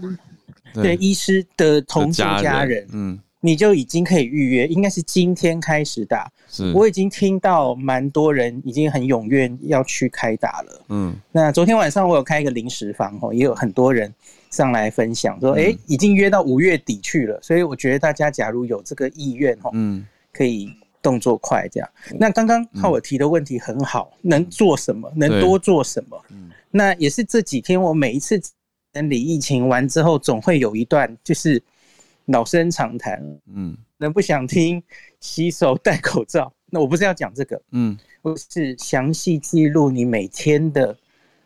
[0.73, 0.95] 对。
[0.95, 14.11] 医师的同住家人，嗯，你就已经可以预约，应该是今天开始打，是，我已经听到蛮多人已经很踊跃要去开打了，嗯，那昨天晚上我有开一个临时房哦，也有很多人。
[14.49, 21.89] 上来分享说，哎、欸，已经约到五月底去了，所以我觉得大家假如有这个意愿，嗯，可以动作快这样。
[22.19, 25.11] 那刚刚浩尔提的问题很好，能做什么？
[25.15, 26.21] 能多做什么？
[26.29, 28.41] 嗯，那也是这几天我每一次
[28.93, 31.61] 整理疫情完之后，总会有一段就是
[32.25, 33.21] 老生常谈，
[33.53, 34.81] 嗯，能不想听
[35.19, 36.51] 洗手戴口罩？
[36.71, 40.97] 那我不是要讲这个，嗯，我是详细记录你每天的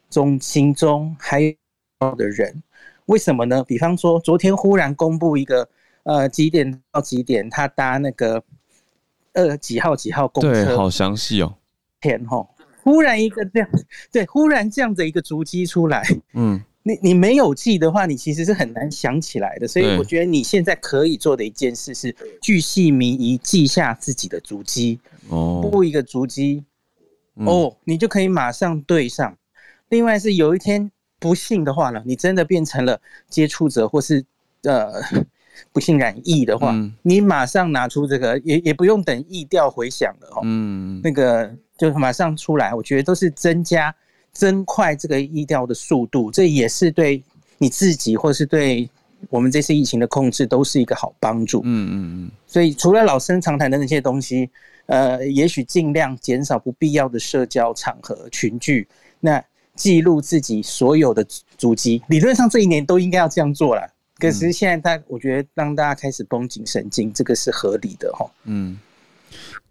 [0.09, 2.63] 中心中还有的人。
[3.09, 3.63] 为什么呢？
[3.63, 5.67] 比方说，昨天忽然公布一个，
[6.03, 8.43] 呃，几点到几点他搭那个，
[9.33, 10.51] 呃，几号几号公车？
[10.51, 11.55] 对，好详细哦。
[11.99, 12.47] 天吼，
[12.83, 13.69] 忽然一个这样，
[14.11, 19.67] 对，忽然这样的一个足迹出来，嗯，你你没有记的话，你其实是很难想起来的。
[19.67, 26.63] 所以我觉得你现在可以做的一件事是，巨细靡遗记下自己的足迹，哦，布一个足迹，
[27.37, 29.35] 哦，你就可以马上对上。
[29.89, 30.91] 另外是有一天。
[31.19, 34.23] 不幸的话呢，你真的变成了接触者，或是
[34.63, 34.93] 呃
[35.73, 40.41] 不幸染疫的话，嗯、你马上拿出这个，也也不用等疫调回响了哦。
[40.43, 43.93] 嗯，那个就马上出来，我觉得都是增加
[44.31, 47.21] 增快这个疫调的速度，这也是对
[47.57, 48.89] 你自己，或是对
[49.29, 51.59] 我们这次疫情的控制，都是一个好帮助。
[51.65, 52.31] 嗯嗯嗯。
[52.47, 54.49] 所以除了老生常谈的那些东西，
[54.85, 58.87] 呃，也许尽量减少不必要的社交场合群聚。
[59.19, 59.43] 那
[59.79, 61.25] 记录自己所有的
[61.57, 63.81] 足迹，理论上这一年都应该要这样做了。
[64.17, 68.29] 可是现在，大我觉得让大家开始绷紧神经，这个是合理的哈。
[68.43, 68.77] 嗯，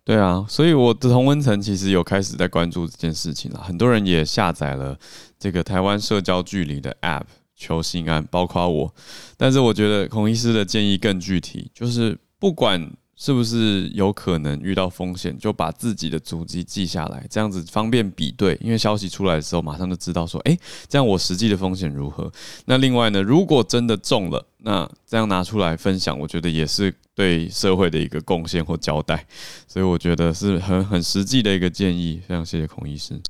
[0.03, 3.61] 对啊，所以我的同温层其实有开始在关注这件事情了。
[3.63, 4.99] 很多人也下载了
[5.39, 8.95] 这个台湾社交距离的 App 求心安，包括我。
[9.37, 12.91] 但是我觉得孔医师的建议更具体，就是不管。
[13.21, 18.57] 是不是有可能遇到风险，就把自己的足迹记下来，这样子方便比对？
[18.63, 20.57] 因为消息出来的时候，马上就知道说，哎，
[20.89, 22.33] 这样我实际的风险如何？
[22.67, 29.27] 那另外呢，如果真的中了，那这样拿出来分享，我觉得也是对社会的一个贡献或交代。
[29.67, 32.23] 所以我觉得是很很实际的一个建议。
[32.25, 33.21] 非常谢谢孔医师。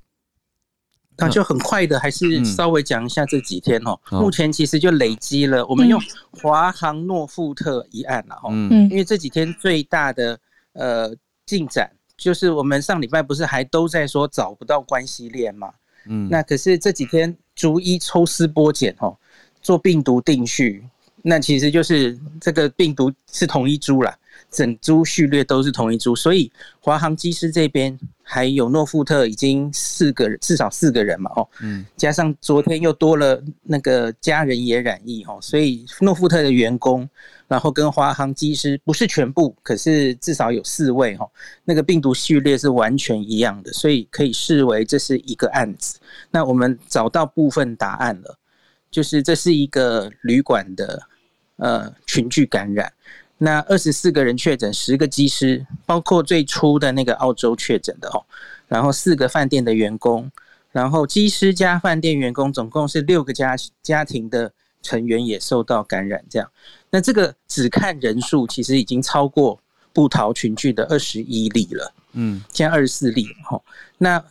[1.18, 3.98] 那就很快的，还是稍微讲一下这几天哦。
[4.10, 6.00] 目前其实就累积了，我们用
[6.30, 8.48] 华航诺富特一案了哈。
[8.52, 10.38] 嗯，因为这几天最大的
[10.74, 11.12] 呃
[11.44, 15.70] 进展，就是我们上礼拜不是还都在说找不到关系链嘛。
[16.06, 19.16] 嗯，那可是这几天逐一抽丝剥茧哦，
[19.60, 20.84] 做病毒定序，
[21.22, 24.16] 那其实就是这个病毒是同一株啦。
[24.50, 37.08] 整株序列都是同一株，所以华航机师这边还有诺富特已经四个人，至少四个人嘛，哦，嗯，加上昨天又多了那个家人也染疫，哦，所以诺富特的员工，
[37.46, 41.28] 然后跟华航机师不是全部，可是至少有四位，哈，
[41.64, 45.98] 那个病毒序列是完全一样的，所以可以视为这是一个案子。
[46.30, 48.38] 那我们找到部分答案了，
[48.90, 51.02] 就是这是一个旅馆的
[51.56, 52.90] 呃群聚感染。
[53.38, 58.24] 那二十四个人确诊，十个机师，包括最初的那个澳洲确诊的哦，
[58.66, 60.30] 然后四个饭店的员工，
[60.72, 66.24] 然后机师加饭店员工，总共是六个家家庭的成员也受到感染。
[66.28, 66.50] 这样，
[66.90, 69.60] 那这个只看人数，其实已经超过
[69.92, 71.94] 布桃群聚的二十一例了。
[72.14, 73.62] 嗯，现在二十四例哦。
[73.98, 74.22] 那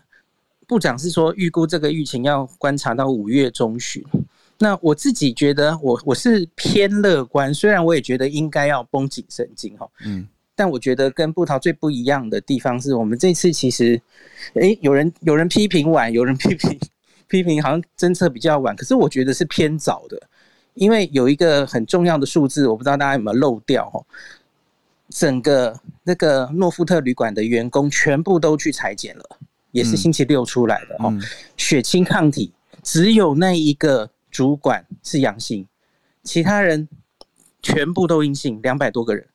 [0.68, 4.04] 部长是说，预估这个疫情要观察到五月中旬。
[4.60, 14.02] 那我自己觉得我，我我是偏乐观，虽然我也觉得应该要绷紧神经哈，嗯，但我觉得跟布桃最不一样的地方是我们这次其实，
[14.56, 16.80] 诶、欸，有人有人批评晚，有人 批评
[17.28, 20.20] 批评好像侦测比较晚，可是我觉得是偏早的，
[20.74, 24.04] 因为有一个很重要的数字，我不知道大家有没有漏掉哈，
[25.10, 29.38] 整个那个诺富特旅馆的员工全部都去裁剪了，
[29.72, 31.14] 也是星期六出来的哈，
[31.58, 32.52] 血清抗体
[32.82, 34.10] 只有那一个。
[34.30, 35.66] 主管是阳性，
[36.24, 36.88] 其他人
[37.62, 39.26] 全部都阴性，两百多个人，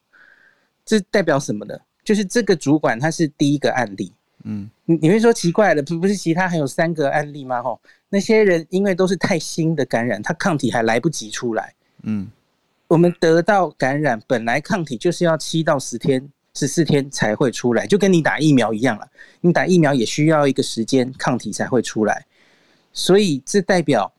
[0.84, 1.76] 这代表什么呢？
[2.05, 4.12] 就是这个主管他是第一个案例。
[4.45, 7.62] 嗯，你你会说奇怪了，不不是其他还有三个案例吗？
[7.62, 11.74] 吼，那些人因为都是太新的感染，他抗体还来不及出来。
[12.03, 12.28] 嗯，
[12.88, 19.09] 我们得到感染，本来抗体就是要七到十天、十四天才会出来，就跟你打疫苗一样了。
[19.40, 22.26] 你打疫苗也需要一个时间，抗体才会出来，
[22.93, 24.12] 所以这代表。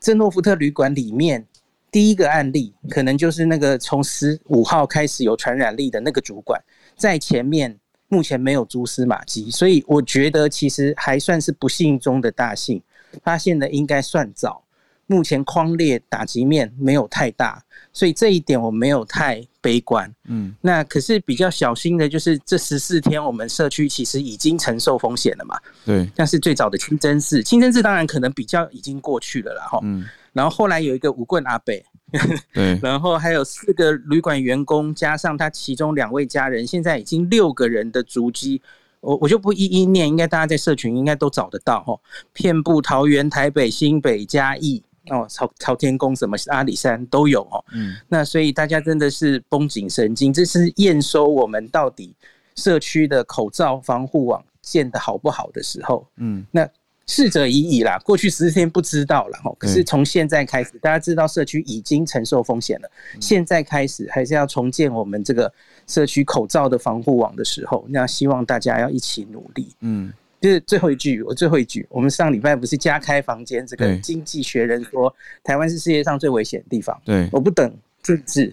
[0.00, 1.46] 这诺福特旅馆里面
[1.92, 6.58] 第一个案例，可能就是那个从十五号开始有传染力的那个主管，
[6.96, 7.78] 在前面
[8.08, 12.82] 目前没有蛛丝马迹，所以我觉得其实还算是不幸中的大幸，
[13.22, 14.64] 发现的应该算早。
[15.10, 17.60] 目前框列打击面没有太大，
[17.92, 20.08] 所以这一点我没有太悲观。
[20.28, 25.58] 嗯，那可是比较小心的，就是这十四天我们社区其实已经承受风险了嘛。
[25.84, 29.66] 对，像是最早的清真寺，清真寺当然可能比较已经过去了啦。
[29.66, 29.80] 哈。
[29.82, 31.84] 嗯，然后后来有一个五棍阿北，
[32.54, 38.62] 对，然后还有四个旅馆员工，加上他其中两位家人，现在已经六个人的足迹，
[39.00, 41.98] 我我就不一一念，应该大家在社群应该都找得到哦。
[42.32, 44.84] 遍布桃园、台北、新北、嘉义。
[45.10, 52.14] 哦，朝朝天宫什么阿里山都有哦，嗯，那所以大家真的是绷紧神经，这是验收我们到底
[52.56, 56.68] 社区的口罩防护网建的好不好的时候，嗯，那
[57.06, 62.90] 逝者已矣啦，过去十四天不知道了哦，可是从现在开始，大家知道社区已经承受风险了，
[63.20, 65.52] 现在开始还是要重建我们这个
[65.86, 70.12] 社区口罩的防护网的时候，那希望大家要一起努力，嗯。
[70.40, 73.66] 就是最后一句，我最后一句，我们上礼拜不是加开房间？
[73.66, 75.14] 这个《经济学人》说
[75.44, 76.98] 台湾是世界上最危险的地方。
[77.04, 77.70] 对，我不等
[78.02, 78.50] 政治，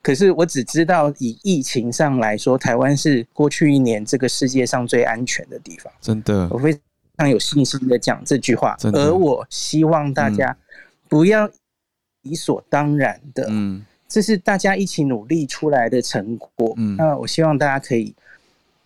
[0.00, 5.92] 可是我只知道以疫情上来说，台湾是过去一年这个世界上最安全的地方。
[6.00, 6.78] 真的，我非
[7.18, 8.76] 常有信心的讲这句话。
[8.92, 10.56] 而我希望大家
[11.08, 11.50] 不要
[12.22, 16.74] 理所当然的，嗯，这是大家一起努力出来的成果。
[16.76, 18.14] 嗯，那我希望大家可以。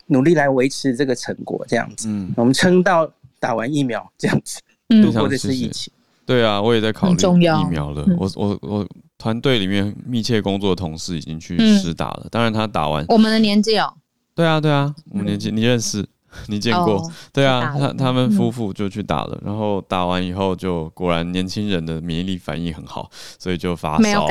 [0.09, 4.59] 努力来维持这个成果，这样子，嗯，我们撑到打完疫苗，这样子，
[5.01, 5.91] 度过的是疫情。
[6.25, 8.05] 对啊，我也在考虑疫苗了。
[8.17, 8.87] 我我我
[9.17, 13.05] 团队里面密切工作的同事已经去试打了，当然他打完。
[13.07, 13.93] 我们的年纪哦。
[14.35, 16.05] 对啊，对啊，我们年纪你认识。
[16.47, 24.27] 你见过？Oh, 对啊，他他们夫妇就去打了，嗯、然后打完以后就果然年轻人的免疫力反应很好，所以就发烧，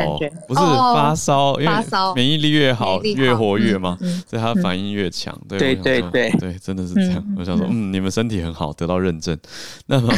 [0.46, 1.72] 不是发烧，oh, 因为
[2.14, 5.36] 免疫力越好越活跃嘛，嗯嗯、所以他反应越强。
[5.48, 7.24] 对对对对，对，真的是这样。
[7.26, 9.36] 嗯、我想说，嗯，你们身体很好，得到认证。
[9.86, 10.14] 那么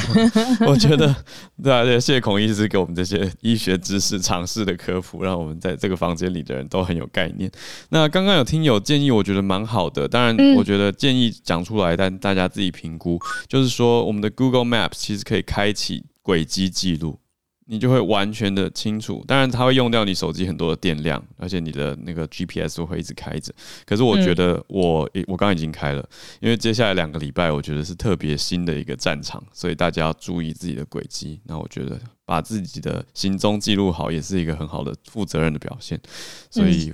[0.66, 1.14] 我觉得，
[1.62, 7.50] 对啊，谢谢孔医师给我们这些医学知识尝试的科普，让我们在这个房间里的人都很有概念。
[7.88, 10.06] 那刚刚有听友建议，我觉得蛮好的。
[10.06, 11.69] 当然，我觉得建议讲出。
[11.70, 13.18] 出来，但大家自己评估。
[13.48, 17.18] 就是说，我们的 Google Maps 其实可以开启轨迹记录，
[17.66, 19.24] 你就会完全的清楚。
[19.26, 23.54] 当然，它会用掉你手机很多的电量，而且你的那个 GPS 都会一直开着。
[23.86, 26.04] 可是，我觉得我我刚刚已经开了，
[26.40, 31.40] 因为接下来两个礼拜，我觉得是特别新的一个战场，所以大家要注意自己的轨迹。
[31.44, 32.00] 那我觉得。
[32.30, 36.00] 把自己的行踪记录好，也是一个很好的负责任的表现。
[36.48, 36.92] 所以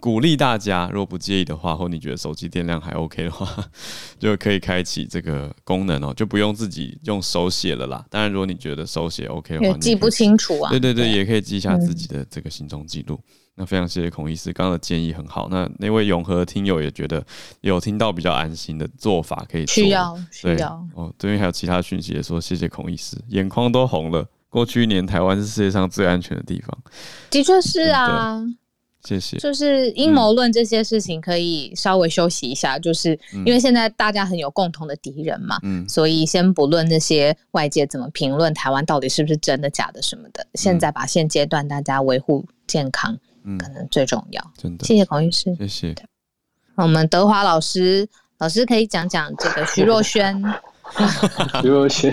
[0.00, 3.62] 鼓励大家，如果不介意的话，或你觉得手机电量还 OK 的话，
[4.18, 8.02] 就可以开启这个功能哦，就不用自己用手写了啦。
[8.08, 10.70] 当然，如果你觉得手写 OK 的话，记不清楚啊。
[10.70, 13.20] 对对对，也可以记下自己的这个行踪记录。
[13.56, 15.46] 那非常谢谢孔医师刚刚的建议很好。
[15.50, 17.22] 那那位永和听友也觉得
[17.60, 21.12] 有听到比较安心的做法可以做，需要需要哦。
[21.18, 24.26] 这边还有其他讯息也说谢谢孔医师，眼眶都红了。
[24.50, 26.76] 过去一年台湾是世界上最安全的地方，
[27.30, 28.44] 的确是啊。
[29.02, 29.38] 谢谢。
[29.38, 44.52] 就是阴谋论这些事情可以稍微休息一下，嗯、就是因为现在大家很有共同的敌人嘛，嗯，所以先不论那些外界怎么评论台湾到底是不是真的假的什么的，嗯、现在把现阶段大家维护健康，嗯，可能最重要。
[44.58, 45.94] 真的，谢谢孔医师，谢谢。
[46.74, 50.36] 我们德华老师，老师可以讲讲这个徐若瑄。
[51.62, 52.12] 徐若瑄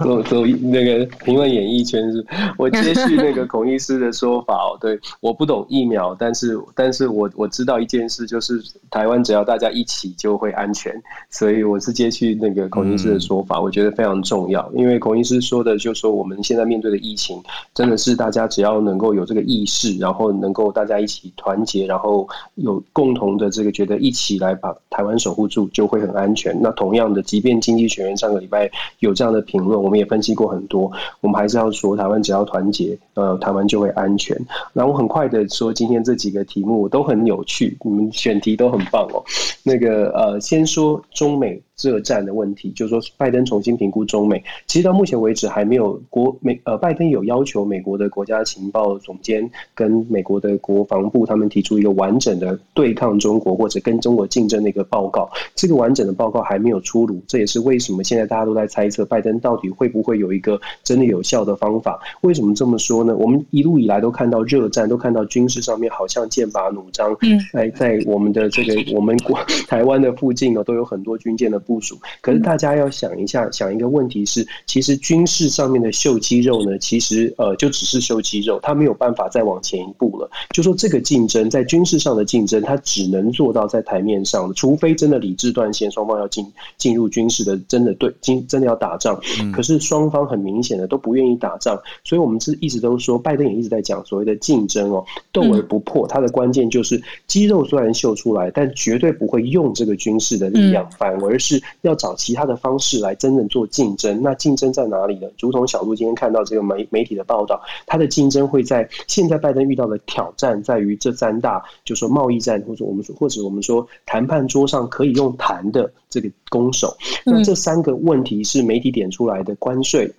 [0.00, 2.24] 走走那个评论演艺圈是，
[2.56, 4.78] 我接续那个孔医师的说法哦。
[4.80, 10.94] 对，我不懂疫苗，但是但是我我知道一件事，就是台湾只要大家一起就会安全，
[11.30, 14.70] 所以我是接续那个孔医师的说法，我觉得非常重要。
[14.74, 17.42] 因为孔医师说的，就是说我们现在面对的疫情，
[17.74, 26.56] 真的是大家只要能够有这个意识，然后能够大家一起团结，然后有共同的这个觉得一起来把台湾守护住，就会很安全。
[26.60, 28.70] 那同样的，即便经济学员上个礼拜
[29.00, 30.90] 有这样的评论，我们也分析过很多。
[31.20, 34.36] 我们还是要说，台湾只要团结，呃，台湾就会安全。
[34.72, 39.22] 那我很快的说，今天这几个题目都很有趣，你们选题都很棒哦。
[39.62, 41.60] 那个呃，先说中美。
[41.80, 62.00] 热战的问题，就是说拜登重新评估中美，其实到目前为止还没有国美呃，拜登有要求美国的国家情报总监跟美国的国防部他们提出一个完整的对抗中国或者跟中国竞争的一个报告，这个完整的报告还没有出炉，这也是为什么现在大家都在猜测拜登到底会不会有一个真的有效的方法？
[62.22, 63.16] 为什么这么说呢？
[63.16, 71.58] 我们一路以来都看到热战，都看到军事上面好像剑拔弩张，嗯，在在我们的这个 我们国 台湾的附近呢，都有很多军舰的。
[71.68, 80.30] 部署，可是大家要想一下，想一个问题是，其实军事上面的秀肌肉呢，其实呃就只是秀肌肉，它没有办法再往前一步了。
[80.54, 89.20] 就说这个竞争在军事上的竞争，它只能做到在台面上，除非真的理智断线，双方要进进入军事的真的对，今真的要打仗。
[89.52, 101.62] 可是双方很明显的都不愿意打仗，所以我们是一直都说，拜登也一直在讲所谓的竞争哦，斗而不破，它的关键就是肌肉虽然秀出来，但绝对不会用这个军事的力量，反而是。
[101.82, 105.28] 要找其他的方式来真正做竞争，那竞争在哪里呢？
[105.38, 116.96] 如同小鹿今天看到这个媒媒体的报道，它的竞争会在现在拜登遇到的挑战在于这三大，就是说贸易战，或者我们说，或者我们说谈判桌上可以用谈的这个攻守。
[117.24, 120.12] 那这三个问题是媒体点出来的关税。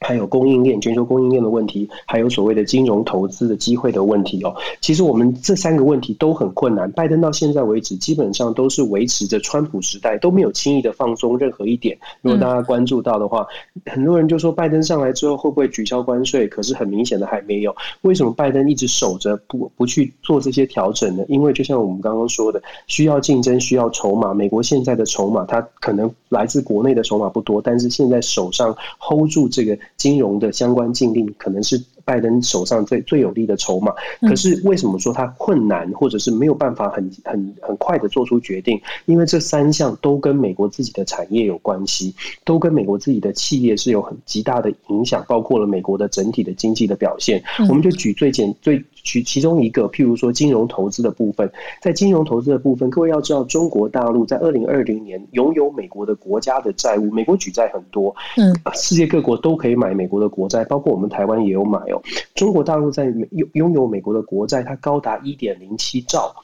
[0.00, 4.54] 还有供应链、全球供应链的问题，还有所谓的金融投资的机会的问题哦。
[4.80, 6.90] 其实我们这三个问题都很困难。
[6.92, 11.98] 拜登到现在为止，基本上都是维持着川普时代，都没有轻易的放松任何一点。
[12.22, 13.46] 如果大家关注到的话，
[13.86, 16.46] 很多人就说拜登上来之后会不会取消关税？
[16.48, 17.74] 可是很明显的还没有。
[18.02, 21.24] 为什么拜登一直守着不不去做这些调整呢？
[21.28, 24.32] 因为就像我们刚刚说的，需要竞争，需要筹码。
[24.32, 29.76] 美国现在的筹码，它可能来自国内的筹码不多，但是现在手上 hold 住这个。
[29.98, 33.92] 金融的相关禁令可能是拜登手上最最有利的筹码，
[34.22, 38.80] 可是为什么说他困难，或者是没有办法很很很快的做出决定？
[39.04, 47.42] 因为这三项都跟美国自己的产业有关系，都跟美国自己的企业是有很极大的影响，包括了美国的整体的经济的表现。
[47.68, 48.82] 我们就举最简最。
[49.02, 62.02] 举其中一个，譬如说金融投资的部分，在金融投资的部分，各位要知道，中国大陆在二零二零年拥有美国的国家的债务，美国举债很多，嗯，世界各国都可以买美国的国债，包括我们台湾也有买哦。
[62.34, 66.34] 中国大陆在拥拥有美国的国债，它高达一点零七兆。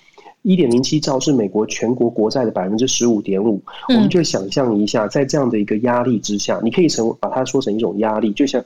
[0.44, 8.62] 一点零七兆是美国全国国债的百分之十五点五，我们就想象一下，在这样的一个压力之下，你可以成把它说成一种压力，就像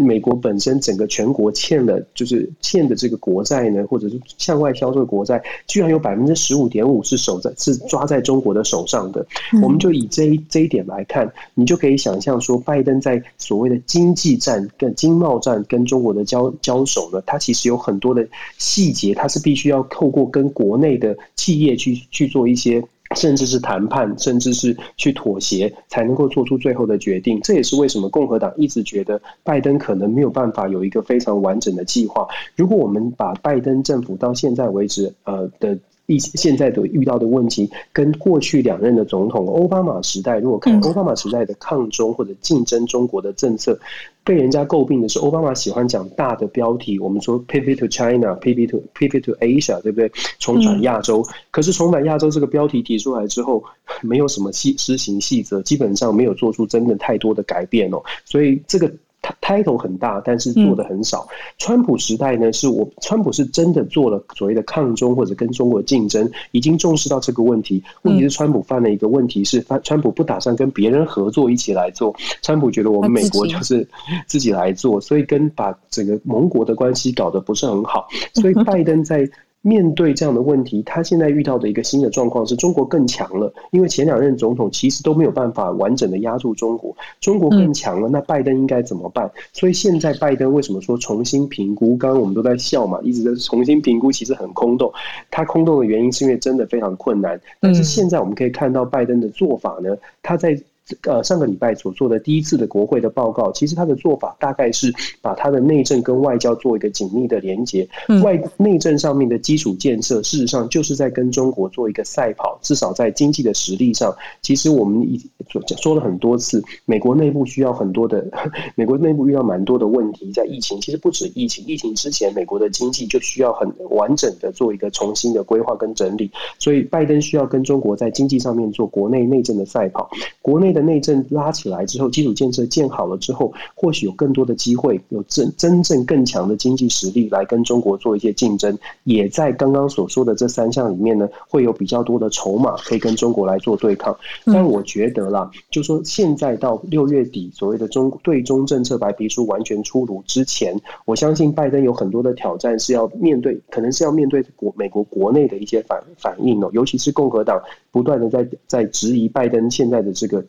[0.00, 9.24] 美国本身整个全国欠了，就是欠的这个国债呢，或者是向外销售的国债，居然有百分之十五点五是守在是抓在中国的手上的。
[9.62, 18.26] 我们就以这一这一点来看，你就可以想象说，拜登在所谓的经济战跟经贸战跟中国的交交手呢，它其实有很多的
[18.58, 20.98] 细节，它是必须要透过跟国内
[21.34, 22.82] 企业去去做一些，
[23.16, 27.40] 甚至是谈判，甚至是去妥协，才能够做出最后的决定。
[27.42, 32.28] 这也是为什么共和党一直觉得拜登可能没有办法有一个非常完整的计划。
[32.54, 35.76] 如果我们把拜登政府到现在为止，呃的。
[36.06, 43.78] 一现在的遇到的问题，跟过去两任的总统奥巴马时代，如果看奥巴马时代的抗中或者竞争中国的政策，
[44.22, 50.10] 被人家诟病的是奥巴马喜欢讲大的标题，我们说 pivot to China，pivot to pivot to Asia，对不对？
[50.38, 51.24] 重返亚洲。
[51.50, 53.64] 可是重返亚洲这个标题提出来之后，
[54.02, 58.02] 没有什么细施行细则，基本上没有做出真的太多的改变哦。
[58.24, 58.92] 所以这个。
[59.40, 61.26] Title 很大，但是做的很少。
[61.28, 67.82] 嗯、川普时代呢，是我川普是真的做了所谓的抗中或者跟中国竞争，已经重视到这个问题。
[68.02, 72.14] 问题是川普犯了一个问题是，是川普不打算跟别人合作一起来做。
[72.42, 73.86] 川普觉得我们美国就是
[74.26, 78.06] 自己来做，所以跟把整个盟国的关系搞得不是很好。
[78.34, 79.28] 所以 拜登在。
[79.66, 83.50] 面对这样的问题，他现在遇到的一个新的状况是中国更强了。
[83.70, 89.30] 因为前两任总统其实都没有办法完整的压住中国，中国更强了，那拜登应该怎么办？
[89.54, 91.96] 所以现在拜登为什么说重新评估？
[91.96, 94.92] 刚刚我们都在笑嘛，一直在重新评估，其实很空洞。
[95.30, 97.40] 他空洞的原因是因为真的非常困难。
[97.58, 100.60] 但是现在我们可以看到拜登的做法呢，他在。
[101.04, 107.88] 呃，上个礼拜所做的第一次的国会的报告，其实他的做法大概是把他的内政跟外交做一个紧密的连接。
[108.22, 112.58] 外内政上面的基础建设，事实上就是在跟中国做一个赛跑。
[112.60, 115.18] 至少在经济的实力上，其实我们已
[115.48, 118.22] 说说了很多次，美国内部需要很多的，
[118.76, 120.30] 美国内部遇到蛮多的问题。
[120.32, 126.30] 在疫情，其实不止疫情，疫情之前，美国的经济就需要很完整的做一个重新的规划跟整理。
[126.58, 130.10] 所以，拜登需要跟中国在经济上面做国内内政的赛跑，
[130.42, 130.73] 国内。
[130.74, 138.76] 的内政拉起来之后，基础建设建好了之后，或许有更多的机会，有真真正更强的经济实力来跟中国做一些竞争。
[139.04, 144.14] 也在刚刚所说的这三项里面呢，会有比较多的筹码可以跟中国来做对抗。
[144.46, 157.62] 但我觉得啦，就说现在到六月底，所谓的中对中政策白皮书完全出炉之前，我相信拜登有很多的挑战是要面对，可能是要面对国美国国内的一些反反应哦，尤其是共和党
[157.92, 160.44] 不断的在在质疑拜登现在的这个。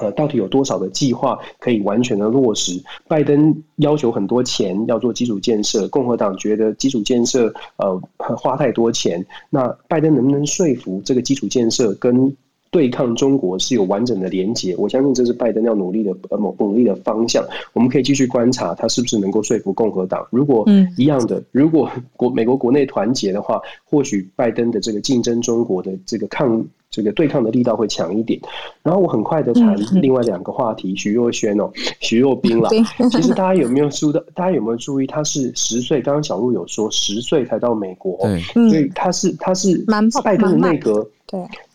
[0.00, 2.82] 呃，到底有多少的计划可以完全的落实？
[3.06, 9.24] 拜登要求很多钱要做基础建设，共和党觉得基础建设呃花太多钱。
[9.50, 12.36] 那拜登能不能说服这个基础建设跟
[12.70, 14.74] 对抗中国是有完整的连结？
[14.76, 17.44] 我相信这是拜登要努力的呃某努力的方向。
[17.72, 20.26] 我们可以继续观察他是不是能够说服共和党。
[20.30, 20.66] 如果
[20.96, 26.66] 一样的，如果国美国国内团结的话，或许拜登的这个竞争中国的这个抗。
[26.94, 28.40] 这个对抗的力道会强一点，
[28.84, 32.70] 然后我很快的谈另外两个话题，徐若瑄哦， 徐若冰了。
[33.10, 34.20] 其实大家有没有注意到？
[34.32, 35.06] 大家有没有注意？
[35.06, 38.16] 他是十岁，刚刚小鹿有说十岁才到美国，
[38.52, 39.84] 所以他是他是
[40.22, 41.04] 拜登的内阁。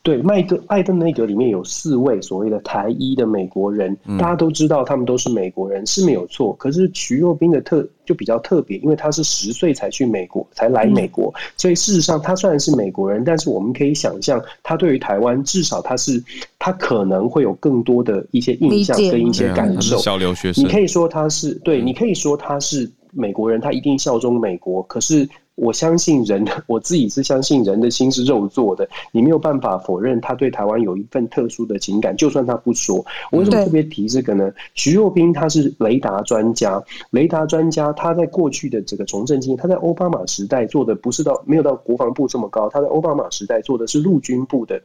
[0.01, 6.53] 对对，麦克拜登内阁里面有四位所谓的台裔的美国人，大家都知道他们都是美国人是没有错。
[6.53, 16.23] 可是徐若冰的特就比较特别，因为他是十岁才去美国，才来美国，所以事实上他虽然是美国人，但是我们可以想象，他对于台湾至少他是
[16.57, 19.97] 他可能会有更多的一些印象跟一些感受。
[19.97, 25.27] 小留学生，你可以说他是对，你可以说他是美国人，他一定效忠美国，可是。
[25.59, 33.05] 我相信人，我自己是相信人的心是肉做的，你没有办法否认他对台湾有一份特殊的情感，就算他不说。
[33.31, 34.51] 我为什么特别提这个呢？
[34.73, 36.81] 徐若冰他是雷达专家，
[37.11, 44.81] 雷达专家他在过去的这个从政经验，他在奥巴马时代做的不是到没有到国防部这么高，他在奥巴马时代做的是陆军部的。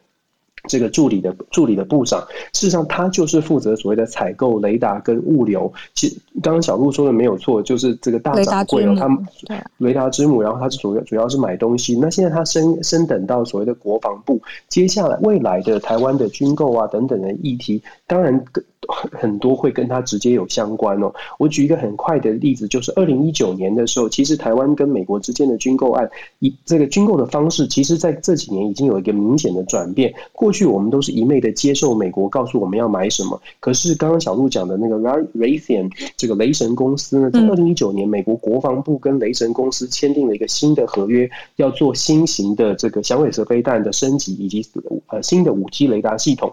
[0.69, 2.21] 这个助理的助理的部长，
[2.53, 5.73] 事实上他就是负责所谓的采购雷达跟物流。
[5.95, 9.19] 其实刚刚小鹿说的没有错，就是这个大掌柜哦，他们
[9.79, 11.99] 雷达之母，然后他是主要主要是买东西。
[11.99, 18.45] 那现在他升升等到所谓的国防部，接下来未来的台湾的军购啊等等的议题，当然
[18.89, 21.13] 很多会跟它直接有相关哦。
[21.39, 26.09] 我举一个很快的例子，就是二零一九年的时候，其实台湾跟美国之间的军购案，
[26.39, 30.13] 以这个军购的方式，其实在这几年已经有一个明显的转变。
[30.33, 44.67] 过去我们都是一昧的接受美国告诉我们要买什么，可是刚刚小路讲的那个 Raytheon 这个雷神公司呢，在二零一九年，美国国防部跟雷神公司签订了一个新的合约，要做新型的这个响尾蛇飞弹的升级，以及
[45.09, 46.53] 呃新的五 G 雷达系统。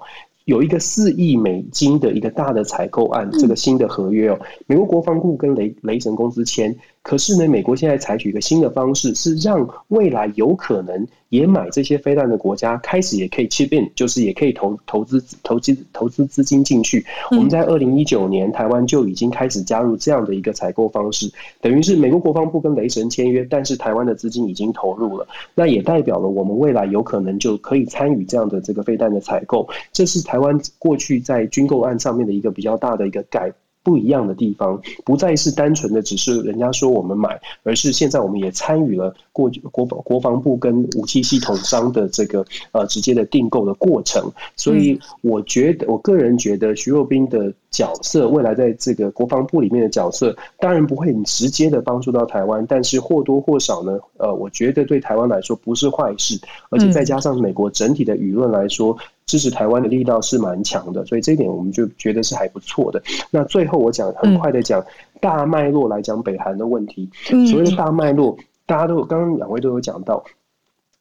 [0.51, 4.37] 有一个四亿美金的一个大的采购案，这个新的合约哦，
[4.67, 6.75] 美国国防部跟雷雷神公司签。
[7.01, 17.05] 可是呢，美国现在采取一个新的方式，是让未来有可能也买这些飞弹的国家开始也可以 chip in，就是也可以投投资投资投资资金进去。
[17.31, 25.25] 我们在二零一九年，台湾就已经开始加入这样的一个采购方式，等于是美国国防部跟雷神签约，但是台湾的资金已经投入了，
[25.55, 29.67] 那也代表了我们未来有可能就可以参与这样的这个飞弹的采购。
[29.93, 33.49] 这是台湾过去在军购案上面的一个比较大的一个改。
[33.83, 44.31] 不一样的地方，不再是单纯的只是人家说我们买，而是现在我们也参与了过国防国防部跟武器系统商的这个呃直接的订购的过程。
[44.55, 58.95] 所以我觉得，我个人觉得徐若冰的角色，未来在这个国防部里面的角色，当然不会很直接的帮助到台湾，但是或多或少呢，呃，我觉得对台湾来说不是坏事，而且再加上美国整体的舆论来说。
[59.31, 63.01] 支持台湾的力道是蛮强的，所以这一点我们就觉得是还不错的。
[63.29, 64.83] 那最后我讲很快的讲
[65.21, 67.09] 大脉络来讲北韩的问题，
[67.49, 70.21] 所谓的大脉络，大家都有刚刚两位都有讲到。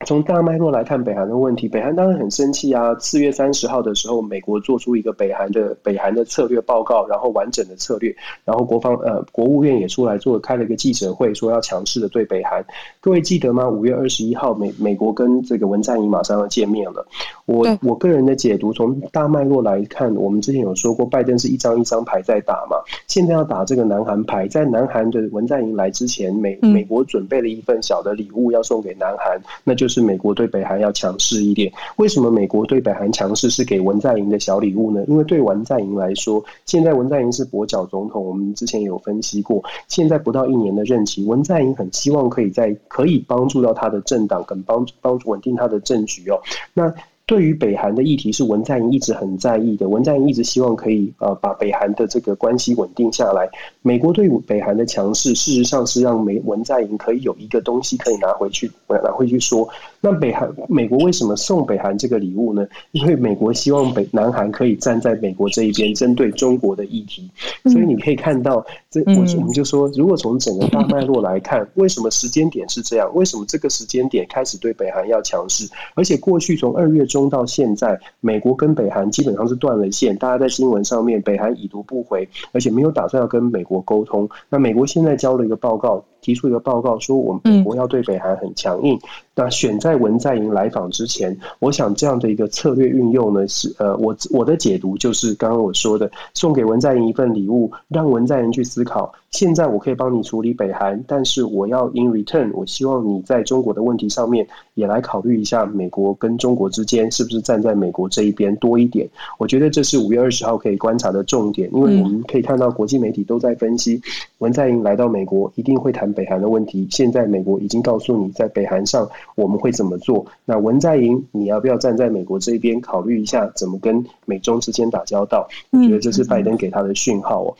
[0.06, 2.96] 从大脉络来看北韩的问题，北韩当然很生气啊。
[2.98, 8.14] 四月三十号的时候，美国做出一个北韩的北韩的策略报告，然后完整的策略，
[8.46, 12.64] 然后国防呃国务院也出来做开了一个记者会，说要强势的对北韩。
[12.98, 13.68] 各位记得吗？
[13.68, 17.06] 五月二十一号，美美国跟这个文在寅马上要见面了。
[17.44, 24.48] 我我个人的解读，从大脉络来看，我们之前有说过，拜登是一张一张牌在打嘛，现在要打这个南韩牌。
[24.48, 29.89] 在南韩的文在寅来之前，美美国准备了一份小的礼物要送给南韩，那就是。
[29.90, 31.70] 是美国对北韩要强势一点。
[31.96, 35.04] 为什么美国对北韩强势是给文在寅的小礼物呢？
[35.08, 46.40] 因为对文在寅来说，现在文在寅是跛脚总统，我们之前有分析过，现在不到一年的任期，文在寅很希望可以在可以帮助到他的政党，跟帮帮助稳定他的政局哦。
[46.72, 46.94] 那
[47.26, 53.48] 对于北韩的议题是文在寅一直很在意的，文在寅一直希望可以呃把北韩的这个关系稳定下来。
[53.82, 58.68] 美国对北韩的强势，事实上是让美文在寅可以有一个东西可以拿回去，
[58.98, 59.68] 拿回去说。
[60.00, 62.66] 那北韩美国为什么送北韩这个礼物呢？
[62.92, 67.30] 因为美国希望北南韩可以站在美国这一边，针对中国的议题。
[67.64, 73.08] 所以你可以看到，这我我们就说，如果从整个大脉络来看，为什么时间点是这样？
[73.14, 75.68] 为什么这个时间点开始对北韩要强势？
[75.94, 77.30] 而且过去从二月中。
[77.30, 80.16] 到现在，美国跟北韩基本上是断了线。
[80.16, 84.28] 大家在新闻上面，北韩已读不回，而且没有打算要跟美国沟通。
[84.48, 88.96] 那美国现在交了一个报告，提出一个报告说，我们美国要对北韩很强硬。
[89.40, 99.10] 那选在文在寅来访之前，我想这样的一个策略运用呢，是呃，我我的解读就是刚刚我说的，送给文在寅一份礼物，让文在寅去思考。
[99.30, 109.08] 现在我可以帮你处理北韩，但是我要 in return，我希望你在中国的问题上面也来考虑一下，美国跟中国之间是不是站在美国这一边多一点？
[109.38, 114.02] 我觉得这是五月二十号可以观察的重点，因为我们可以看到国际媒体都在分析，
[114.38, 116.86] 文在寅来到美国一定会谈北韩的问题。
[116.90, 119.08] 现在美国已经告诉你，在北韩上。
[119.34, 120.26] 我们会怎么做？
[120.44, 125.48] 那文在寅，你要不要站在美国这边考虑一下，怎么跟美中之间打交道？
[125.70, 127.56] 我觉得这是拜登给他的讯号哦。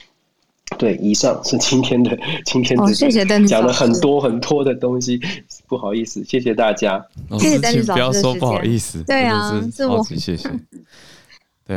[0.79, 2.16] 对，以上是今天的
[2.47, 5.21] 今天的谢谢讲了很多很多的东西，
[5.66, 7.05] 不好意思，谢谢大家。
[7.41, 10.49] 谢谢丹尼老师，不要说不好意思，对啊，是我谢谢。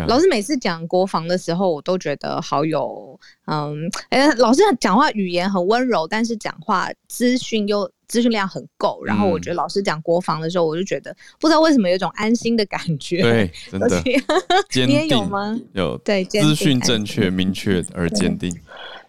[0.07, 9.03] 老师每次讲国防的时候，我都觉得好有嗯，哎，老师讲话语言很温柔，但是讲话资讯又资讯量很够。
[9.05, 13.21] 然后我觉得老师讲国防的时候，我就觉得不知道为什么有一种安心的感觉。
[13.21, 14.01] 对， 真的，
[14.87, 15.59] 你也有吗？
[15.73, 18.53] 有，对，资讯正确、明确而坚定。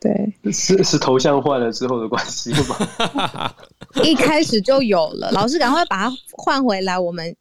[0.01, 3.55] 对，是是头像换了之后的关系吗？
[4.05, 7.35] 一开始就有了，老师赶快把它换回来，我们。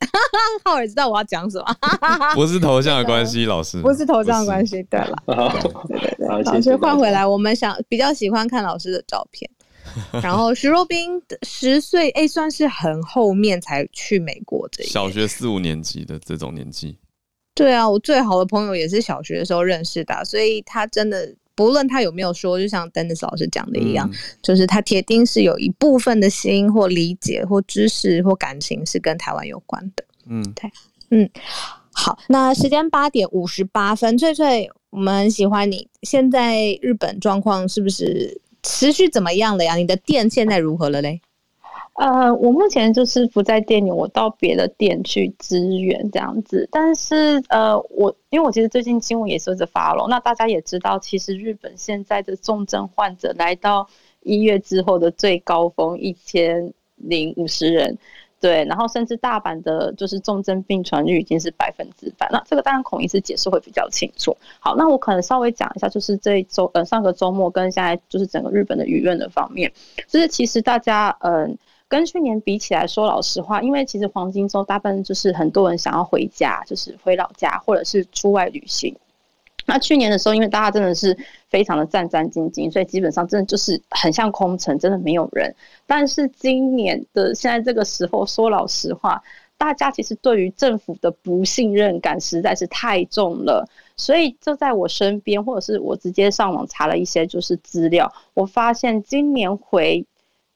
[0.64, 1.76] 浩尔知道我要讲什么？
[2.34, 4.82] 不是头像的关系，老师不是头像的关系。
[4.84, 5.22] 对了，
[5.88, 9.50] 对对对，老师换回来，我们想比较喜欢看老师的照片。
[10.22, 16.98] 然后徐若冰十岁，哎，算是很后面才去美国这一小学四五年级的这种年纪。
[17.54, 21.34] 对啊，我最好的朋友也是小学的时候认识的，所以他真的。
[21.60, 30.02] 不论他有没有说，就像 Dennis 老师讲的一样，嗯、就是他铁定是有一部分的心或理解或知识或感情是跟台湾有关的。
[30.26, 30.70] 嗯，对，
[31.10, 31.28] 嗯，
[31.92, 35.86] 好，那时间八点五十八分，翠翠，我们很喜欢你。
[36.02, 39.76] 现在日本状况是不是持续怎么样了呀？
[39.76, 41.20] 你的店现在如何了嘞？
[42.00, 46.66] 呃，我目前就是不在店里，我到别的店去支援这样子。
[46.72, 53.86] 但是呃，我因为我其实最近新闻也是在发了，那大家也知道，其实日本现在的重症患者来到
[54.22, 57.98] 一月之后的最高峰一千零五十人，
[58.40, 62.26] 对，然后甚至大阪的就是重症病床率已经是百分之百。
[62.32, 64.34] 那这个当然孔医师解释会比较清楚。
[64.58, 69.70] 好，那我可能稍微讲一下，就是这一周呃上个周末跟现在就是整个日本的舆论的方面，
[70.08, 71.58] 就是其实大家嗯。
[71.90, 78.94] 跟去年比起来说，老实话，因为其实黄金周大部分就是很多人想要回家，就是回老家或者是出外旅行。
[79.66, 81.18] 那去年的时候，因为大家真的是
[81.48, 85.52] 非常的战战兢兢，所以基本上真的就是很像空城，真的没有人。
[85.84, 89.20] 但是今年的现在这个时候，说老实话，
[89.58, 93.68] 大家其实对于政府的不信任感实在是太重了。
[93.96, 100.06] 所以就在我身边，或者是我直接上网查了一些就是资料，我发现今年回。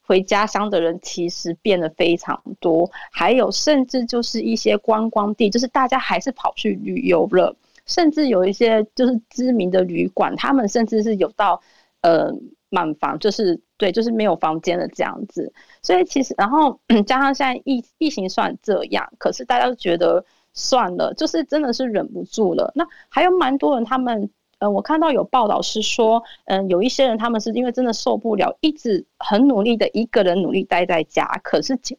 [0.06, 11.60] 回家乡的人其实变得非常多，还有甚至就是一些观光地，就是大家还是跑去旅游了，甚至有一些就是知名的旅馆，他们甚至是有到
[12.02, 12.30] 呃
[12.68, 15.52] 满房，就是对，就是没有房间的这样子。
[15.80, 22.70] 所以其实，然后 加上现在疫疫情算这样，可是大家都觉得算了，就是真的是忍不住了。
[22.74, 24.28] 那还有蛮多人，他们
[24.64, 31.96] 呃，我看到有报道是说，嗯、呃，有一些人他们是因为真的受不了，一直很努力的一个人努力待在家，可是结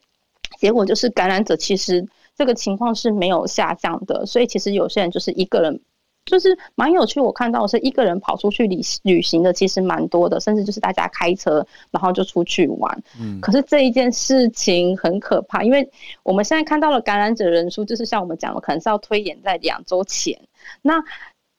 [0.57, 5.79] 结果就是感染者其实这个情况是没有下降的，所以其实有些人就是一个人。
[6.25, 13.03] 就是蛮有趣，我看到是一个人跑出去旅旅行的，其实蛮多的，甚至就是大家开车，然后就出去玩。
[13.21, 15.87] 嗯，可是这一件事情很可怕，因为
[16.23, 20.35] 我们现在看到了感染者人数，就是像我们讲的，可能是要推演在两周前，
[20.81, 20.95] 那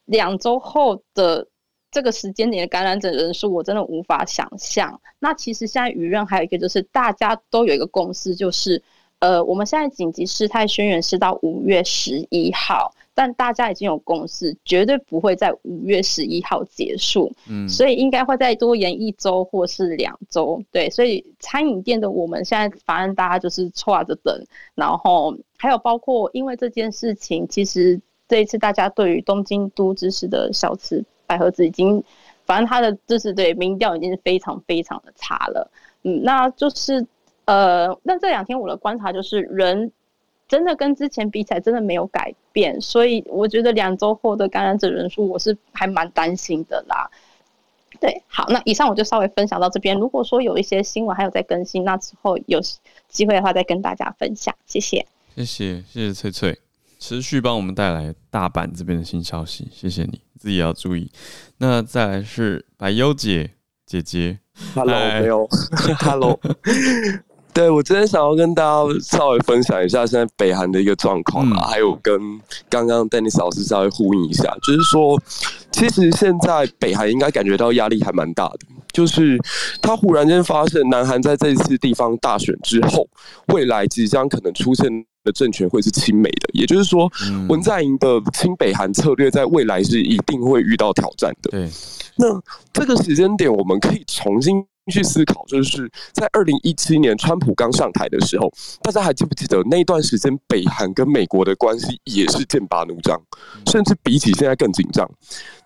[0.07, 1.47] 两周后的
[1.91, 5.01] 这个时间点的感染者人数，我真的无法想象。
[5.19, 8.83] 那其实现在舆论还有一个就是，大家都有一个共识，就是
[9.19, 12.93] 呃，我们现在紧急事态宣言是到五月十一号。
[13.19, 24.39] 但大家已经有共识，绝对不会在五月十一号结束，嗯，所以应该会再多延一周或是两周，对，所以餐饮店的我们现在反正大家就是歘着等，
[24.75, 27.99] 然后还有包括因为这件事情，其实
[28.29, 32.03] 这一次大家对于东京都知事的小池百合子已经，
[32.45, 35.71] 反正他的就是对民调已经是非常非常的差了，
[36.03, 37.07] 嗯，那就是
[37.45, 39.93] 呃，那这两天我的观察就是人。
[40.49, 47.11] 真的跟之前比起来，真的没有改变，所以我觉得两周后的感染者人数，我是还蛮担心的啦。
[47.99, 49.99] 对，好，那以上我就稍微分享到这边。
[49.99, 52.61] 如果说有一些新闻还有在更新，那之后有
[53.09, 54.55] 机会的话再跟大家分享。
[54.67, 55.05] 谢谢，
[55.35, 56.57] 谢谢，谢谢翠翠，
[57.09, 59.69] 持续帮我们带来大阪这边的新消息。
[59.73, 61.09] 谢谢你，自己也要注意。
[61.59, 63.49] 那再来是百优姐
[63.87, 64.41] 姐姐
[64.75, 65.49] ，Hello，没有
[66.01, 66.41] ，Hello。
[67.55, 72.21] 对，我今天想要跟大家稍微分享一下现在北韩的一个状况啊，还有跟
[72.69, 75.17] 刚刚 Dennis 老师稍微呼应一下，就是说，
[75.71, 78.59] 其实现在北韩应该感觉到压力还蛮大的，
[78.93, 79.39] 就是
[79.81, 83.09] 他忽然间发现南韩在这一次地方大选之后，
[83.55, 87.11] 未来即将可能出现的政权会是亲美的，也就是说，
[87.49, 91.51] 文在寅的亲北韩策略在未来是一定会遇到挑战的。
[91.51, 91.69] 对，
[92.17, 92.41] 那
[92.73, 94.65] 这个时间点我们可以重新。
[94.93, 103.21] 去思考，就是在二零一七年川普刚上台的时候，大家还记不记得那段时间北韩跟美国的关系也是剑拔弩张，
[103.67, 105.09] 甚至比起现在更紧张。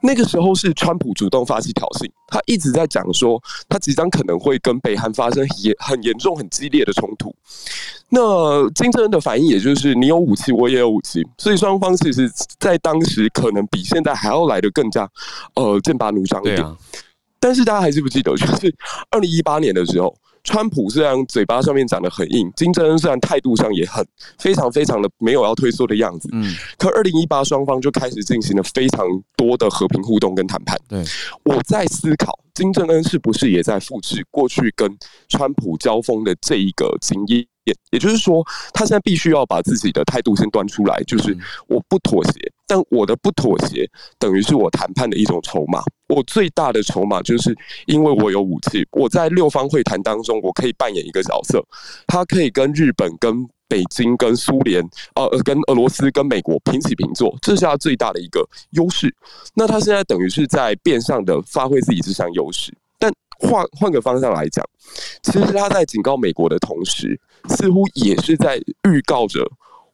[0.01, 7.35] 那个时候是川普主动发起挑衅，他一直在讲说他即将可能会跟北韩发生严很严重、很激烈的冲突。
[8.09, 15.09] 那金正恩的反应也就是你有武器，我也有武器，所以双方其实在当时可能比现在还要来的更加
[15.55, 16.65] 呃剑拔弩张一点。
[17.41, 18.73] 但是大家还是不记得，就是
[19.11, 20.15] 二零一八年的时候，
[20.45, 24.07] 川普虽然嘴巴上面讲得很硬，金正恩虽然态度上也很
[24.39, 30.79] 非常非常的没有要退缩的样子，嗯，可二零一八双方就开始进行了非常多的和平互动跟谈判。
[30.89, 31.03] 对，
[31.45, 34.95] 我在思考金正恩是不是也在复制过去跟
[35.29, 37.47] 川普交锋的这一个经验。
[37.65, 41.37] 也也就是说，他现在必须要把自己的态度先端出来，就是
[41.69, 42.33] 我不妥协，
[42.71, 43.85] 但我的不妥协
[44.17, 45.83] 等于是我谈判的一种筹码。
[46.07, 47.53] 我最大的筹码就是
[47.87, 51.61] 因为我有武器，我在六方会谈当中，我可以扮演一个角色，
[52.07, 59.13] 他可以跟日本、跟北京、跟苏联、呃，跟俄罗斯、跟美国平起平坐，这是他最大的一个优势。
[59.53, 62.73] 那他现在等于是在变相的发挥自己这项优势。
[63.01, 64.65] 但换换个方向来讲，
[65.23, 68.59] 其实他在警告美国的同时，似乎也是在
[68.89, 69.45] 预告着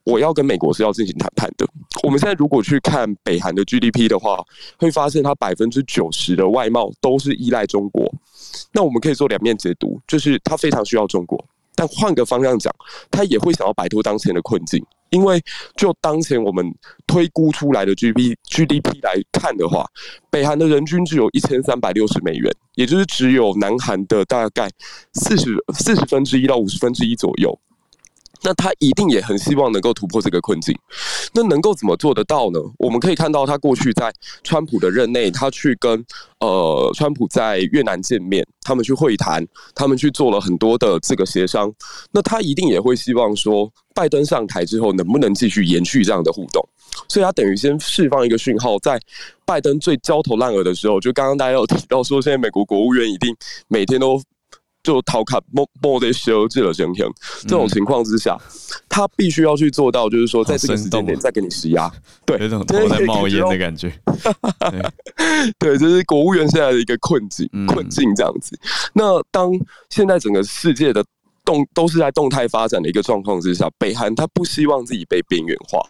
[0.07, 1.67] 我要跟美国是要进行谈判的。
[2.05, 4.39] 我们现在如果去看北韩的 GDP 的话，
[4.79, 8.09] 会发现它百分之九十的外贸都是依赖中国。
[8.73, 11.45] 那我们可以做两面解读，就是它非常需要中国。
[11.75, 12.73] 但换个方向讲，
[13.11, 15.43] 它也会想要摆脱当前的困境，因为
[15.77, 16.65] 就当前我们
[17.07, 19.85] 推估出来的 GDP GDP 来看的话，
[20.31, 24.71] 北韩的人均只有一千三百六十美元，也就是只有南韩的大概
[25.15, 27.59] 四十四十分之一到五十分之一左右。
[28.43, 30.77] 那他一定也很希望能够突破这个困境，
[31.33, 32.61] 那能够怎么做得到呢？
[32.79, 34.13] 我们可以看到，他过去在
[34.45, 36.05] 川普的任内，他去跟
[36.41, 41.73] 呃川普在越南见面，他们去会谈，他们去做了很多的这个协商。
[42.13, 46.67] 那他一定也会希望说，拜登上台之后能不能继续延续这样的互动？
[47.09, 49.01] 所以他等于先释放一个讯号，在
[49.45, 53.35] 拜登最焦头烂额的时候，就刚刚大家有提到说，现在美国国务院一定
[53.69, 54.21] 每天都。
[54.87, 58.39] 就逃卡莫莫得修这了，这种情况之下，
[58.89, 61.91] 他必须要去做到，就是说，在这个时间点再给你施压，
[62.25, 63.93] 对，有种头在冒烟的感觉。
[65.59, 68.57] 对，这是国务院现在的一个困境，困境这样子。
[68.93, 69.51] 那当
[69.91, 71.05] 现在整个世界的
[71.45, 75.81] 动都是在动态发展的一个状况之下，北韩他不希望自己被边缘化。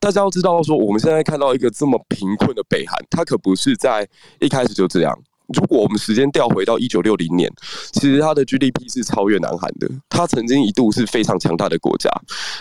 [0.00, 4.08] 大家要知道，说我们现在看到一个这么贫困的北韩，他可不是在
[4.40, 5.16] 一开始就这样。
[5.54, 7.50] 如果我们时间调回到一九六零年，
[7.92, 12.10] 其实它的 GDP 是超越南韩的，它曾经一度是非常强大的国家。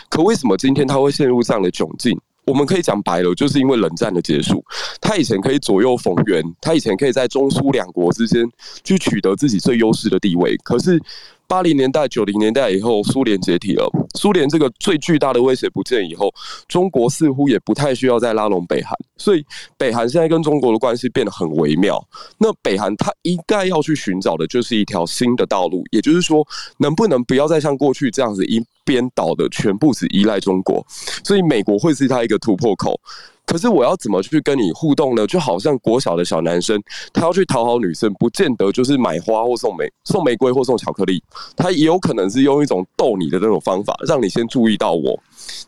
[0.09, 2.19] 可为什么今天它会陷入这样的窘境？
[2.45, 4.63] 我们可以讲白了，就是因为冷战的结束，
[5.01, 8.49] 它以前可以左右逢源，它以前可以在中苏两国之间
[8.83, 11.01] 去取得自己最优势的地位，可是。
[11.47, 13.89] 八零年代、九零年代以后，苏联解体了。
[14.15, 16.33] 苏联这个最巨大的威胁不见以后，
[16.67, 19.45] 中国似乎也不太需要再拉拢北韩，所以
[19.77, 22.05] 北韩现在跟中国的关系变得很微妙。
[22.37, 26.45] 那北韩它应该要去寻找的就是一条新的道路，也就是说，
[26.79, 30.85] 能不能不要再像过去这样子一边倒的全部只依赖中国？
[31.23, 32.99] 所以美国会是它一个突破口。
[33.47, 35.25] 可是我要怎么去跟你互动呢？
[35.25, 36.79] 就好像国小的小男生，
[37.13, 41.23] 他要去讨好女生，不见得就是买花或送玫送玫瑰或送巧克力，
[41.55, 45.17] 他也有可能是用一种逗你的那种方法，让你先注意到我。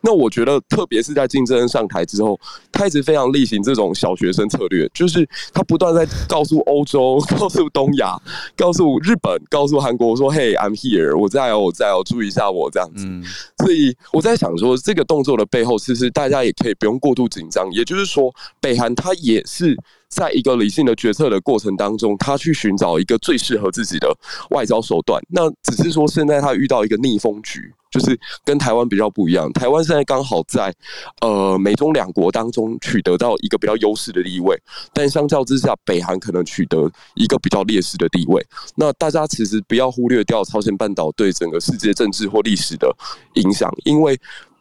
[0.01, 2.37] 那我觉得，特别是在金正恩上台之后，
[2.69, 8.19] 他一直非常例行这种小学生策略，就是他不断在告诉欧洲、告诉东亚、
[8.57, 13.07] 告诉日本、告诉韩国说：“嘿，I'm here，我在哦，我在哦，注意一下我这样子。”
[13.63, 17.68] 所以我在想说，这个动作的背后，其实大家也可以不用过度紧张。
[17.71, 24.15] 也就是说，北韩他也是在一个理性的决策的过程当中，他去寻找一个最适合自己的
[24.49, 25.21] 外交手段。
[25.29, 29.51] 那只是说，现在他遇到一个逆风局，就是跟台湾比较不一样。
[29.53, 30.73] 台湾现在刚好在
[31.21, 34.59] 呃美中两国当中取得到一个比较优势的地位，
[34.93, 38.43] 但相较之下，北韩可能取得一个比较劣势的地位。
[38.75, 42.91] 那大家其实不要忽略掉朝鲜半岛对整个世界政治或历史的
[43.35, 44.19] 影响，因为。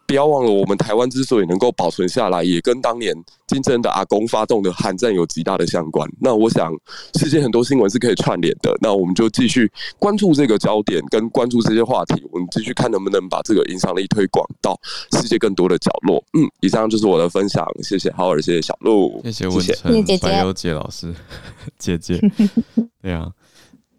[0.08, 3.14] 不要忘了，我们台湾之所以能够保存下来，也跟当年
[3.46, 6.08] 金正恩的阿公发动的韩战有极大的相关。
[6.18, 6.72] 那我想，
[7.20, 8.74] 世界很多新闻是可以串联的。
[8.80, 12.26] 那我们就继续关注这个焦点，跟关注这些话题。
[12.32, 14.80] 我们继续看能不能把这个影响力推广到
[15.12, 16.24] 世界更多的角落。
[16.32, 21.14] 嗯，以上就是我的分享，谢谢浩尔，谢谢小鹿，谢谢文成，谢谢白优姐老师，
[21.78, 22.18] 姐姐，
[23.02, 23.30] 对啊。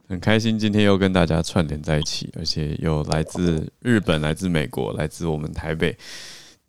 [0.10, 5.96] 很开心今天又跟大家串联在一起，而且有来自日本、来自美国、来自我们台北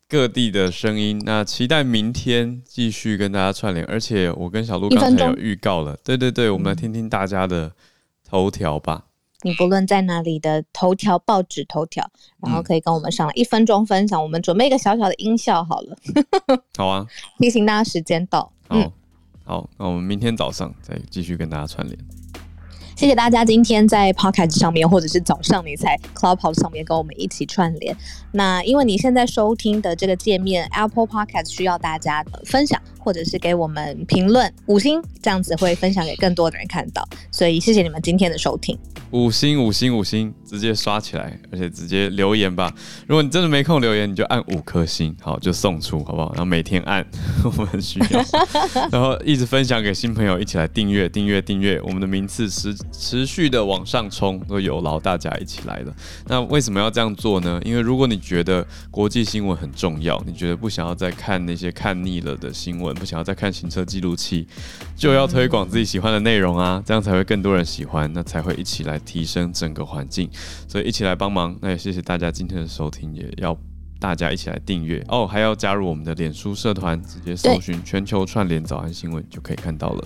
[0.06, 1.18] 各地的声音。
[1.24, 7.72] 那期待明天继续跟大家串联，而且我跟小鹿刚才有预告了，对对对，我们来听听大家的
[8.28, 9.06] 头条吧。
[9.40, 12.06] 你不论在哪里的头条、报纸头条，
[12.42, 14.22] 然后可以跟我们上来一分钟分享。
[14.22, 15.96] 我们准备一个小小的音效好了。
[16.76, 17.06] 好啊，
[17.40, 18.52] 提醒大家时间到。
[18.68, 18.92] 好，嗯、
[19.44, 21.98] 好，那我们明天早上再继续跟大家串联。
[23.00, 27.96] 谢谢大家今天在 Podcast 上面，或者是早上你在 Clubhouse 上面跟我们一起串联。
[28.30, 37.02] 那因为你现在收听的这个界面 Apple Podcast 需要大家的分享，或者是给我们评论五星，这样子会分享给更多的人看到。
[37.30, 38.78] 所以谢谢你们今天的收听。
[39.12, 42.72] 五星五星五星，直接刷起来，而且直接留言吧。
[43.08, 46.28] 如果你真的没空留言，你就按五颗星，好，就送出，好不好？
[46.34, 47.04] 然后每天按，
[47.42, 48.24] 我们很需要。
[48.92, 55.94] 然后一直分享给新朋友，一起来订阅订阅订阅，我们的名次持持续的往上冲，都有劳大家一起来了。
[56.26, 57.60] 那为什么要这样做呢？
[57.64, 64.46] 因为如果你觉得国际新闻很重要，你觉得不想要再看那些看腻了的新闻，不想要再看行车记录器，
[64.94, 69.00] 就要推广自己喜欢的内容啊，这样才会更多人喜欢，那才会一起来。
[69.00, 70.30] 提升整个环境，
[70.68, 71.56] 所以一起来帮忙。
[71.60, 73.56] 那也谢谢大家今天的收听，也要
[73.98, 80.04] 大家一起来订阅哦，还要加入我们的脸书社团，直接搜寻“全球串联早安新闻”就可以看到了。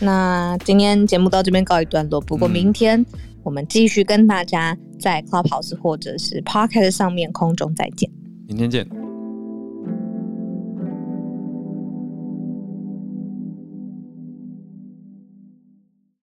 [0.00, 3.04] 那今天节目到这边告一段落，不过明天
[3.42, 8.10] 我们继续跟大家在 Clubhouse 或者是 Podcast 上面空中再见。
[8.46, 9.07] 明天见。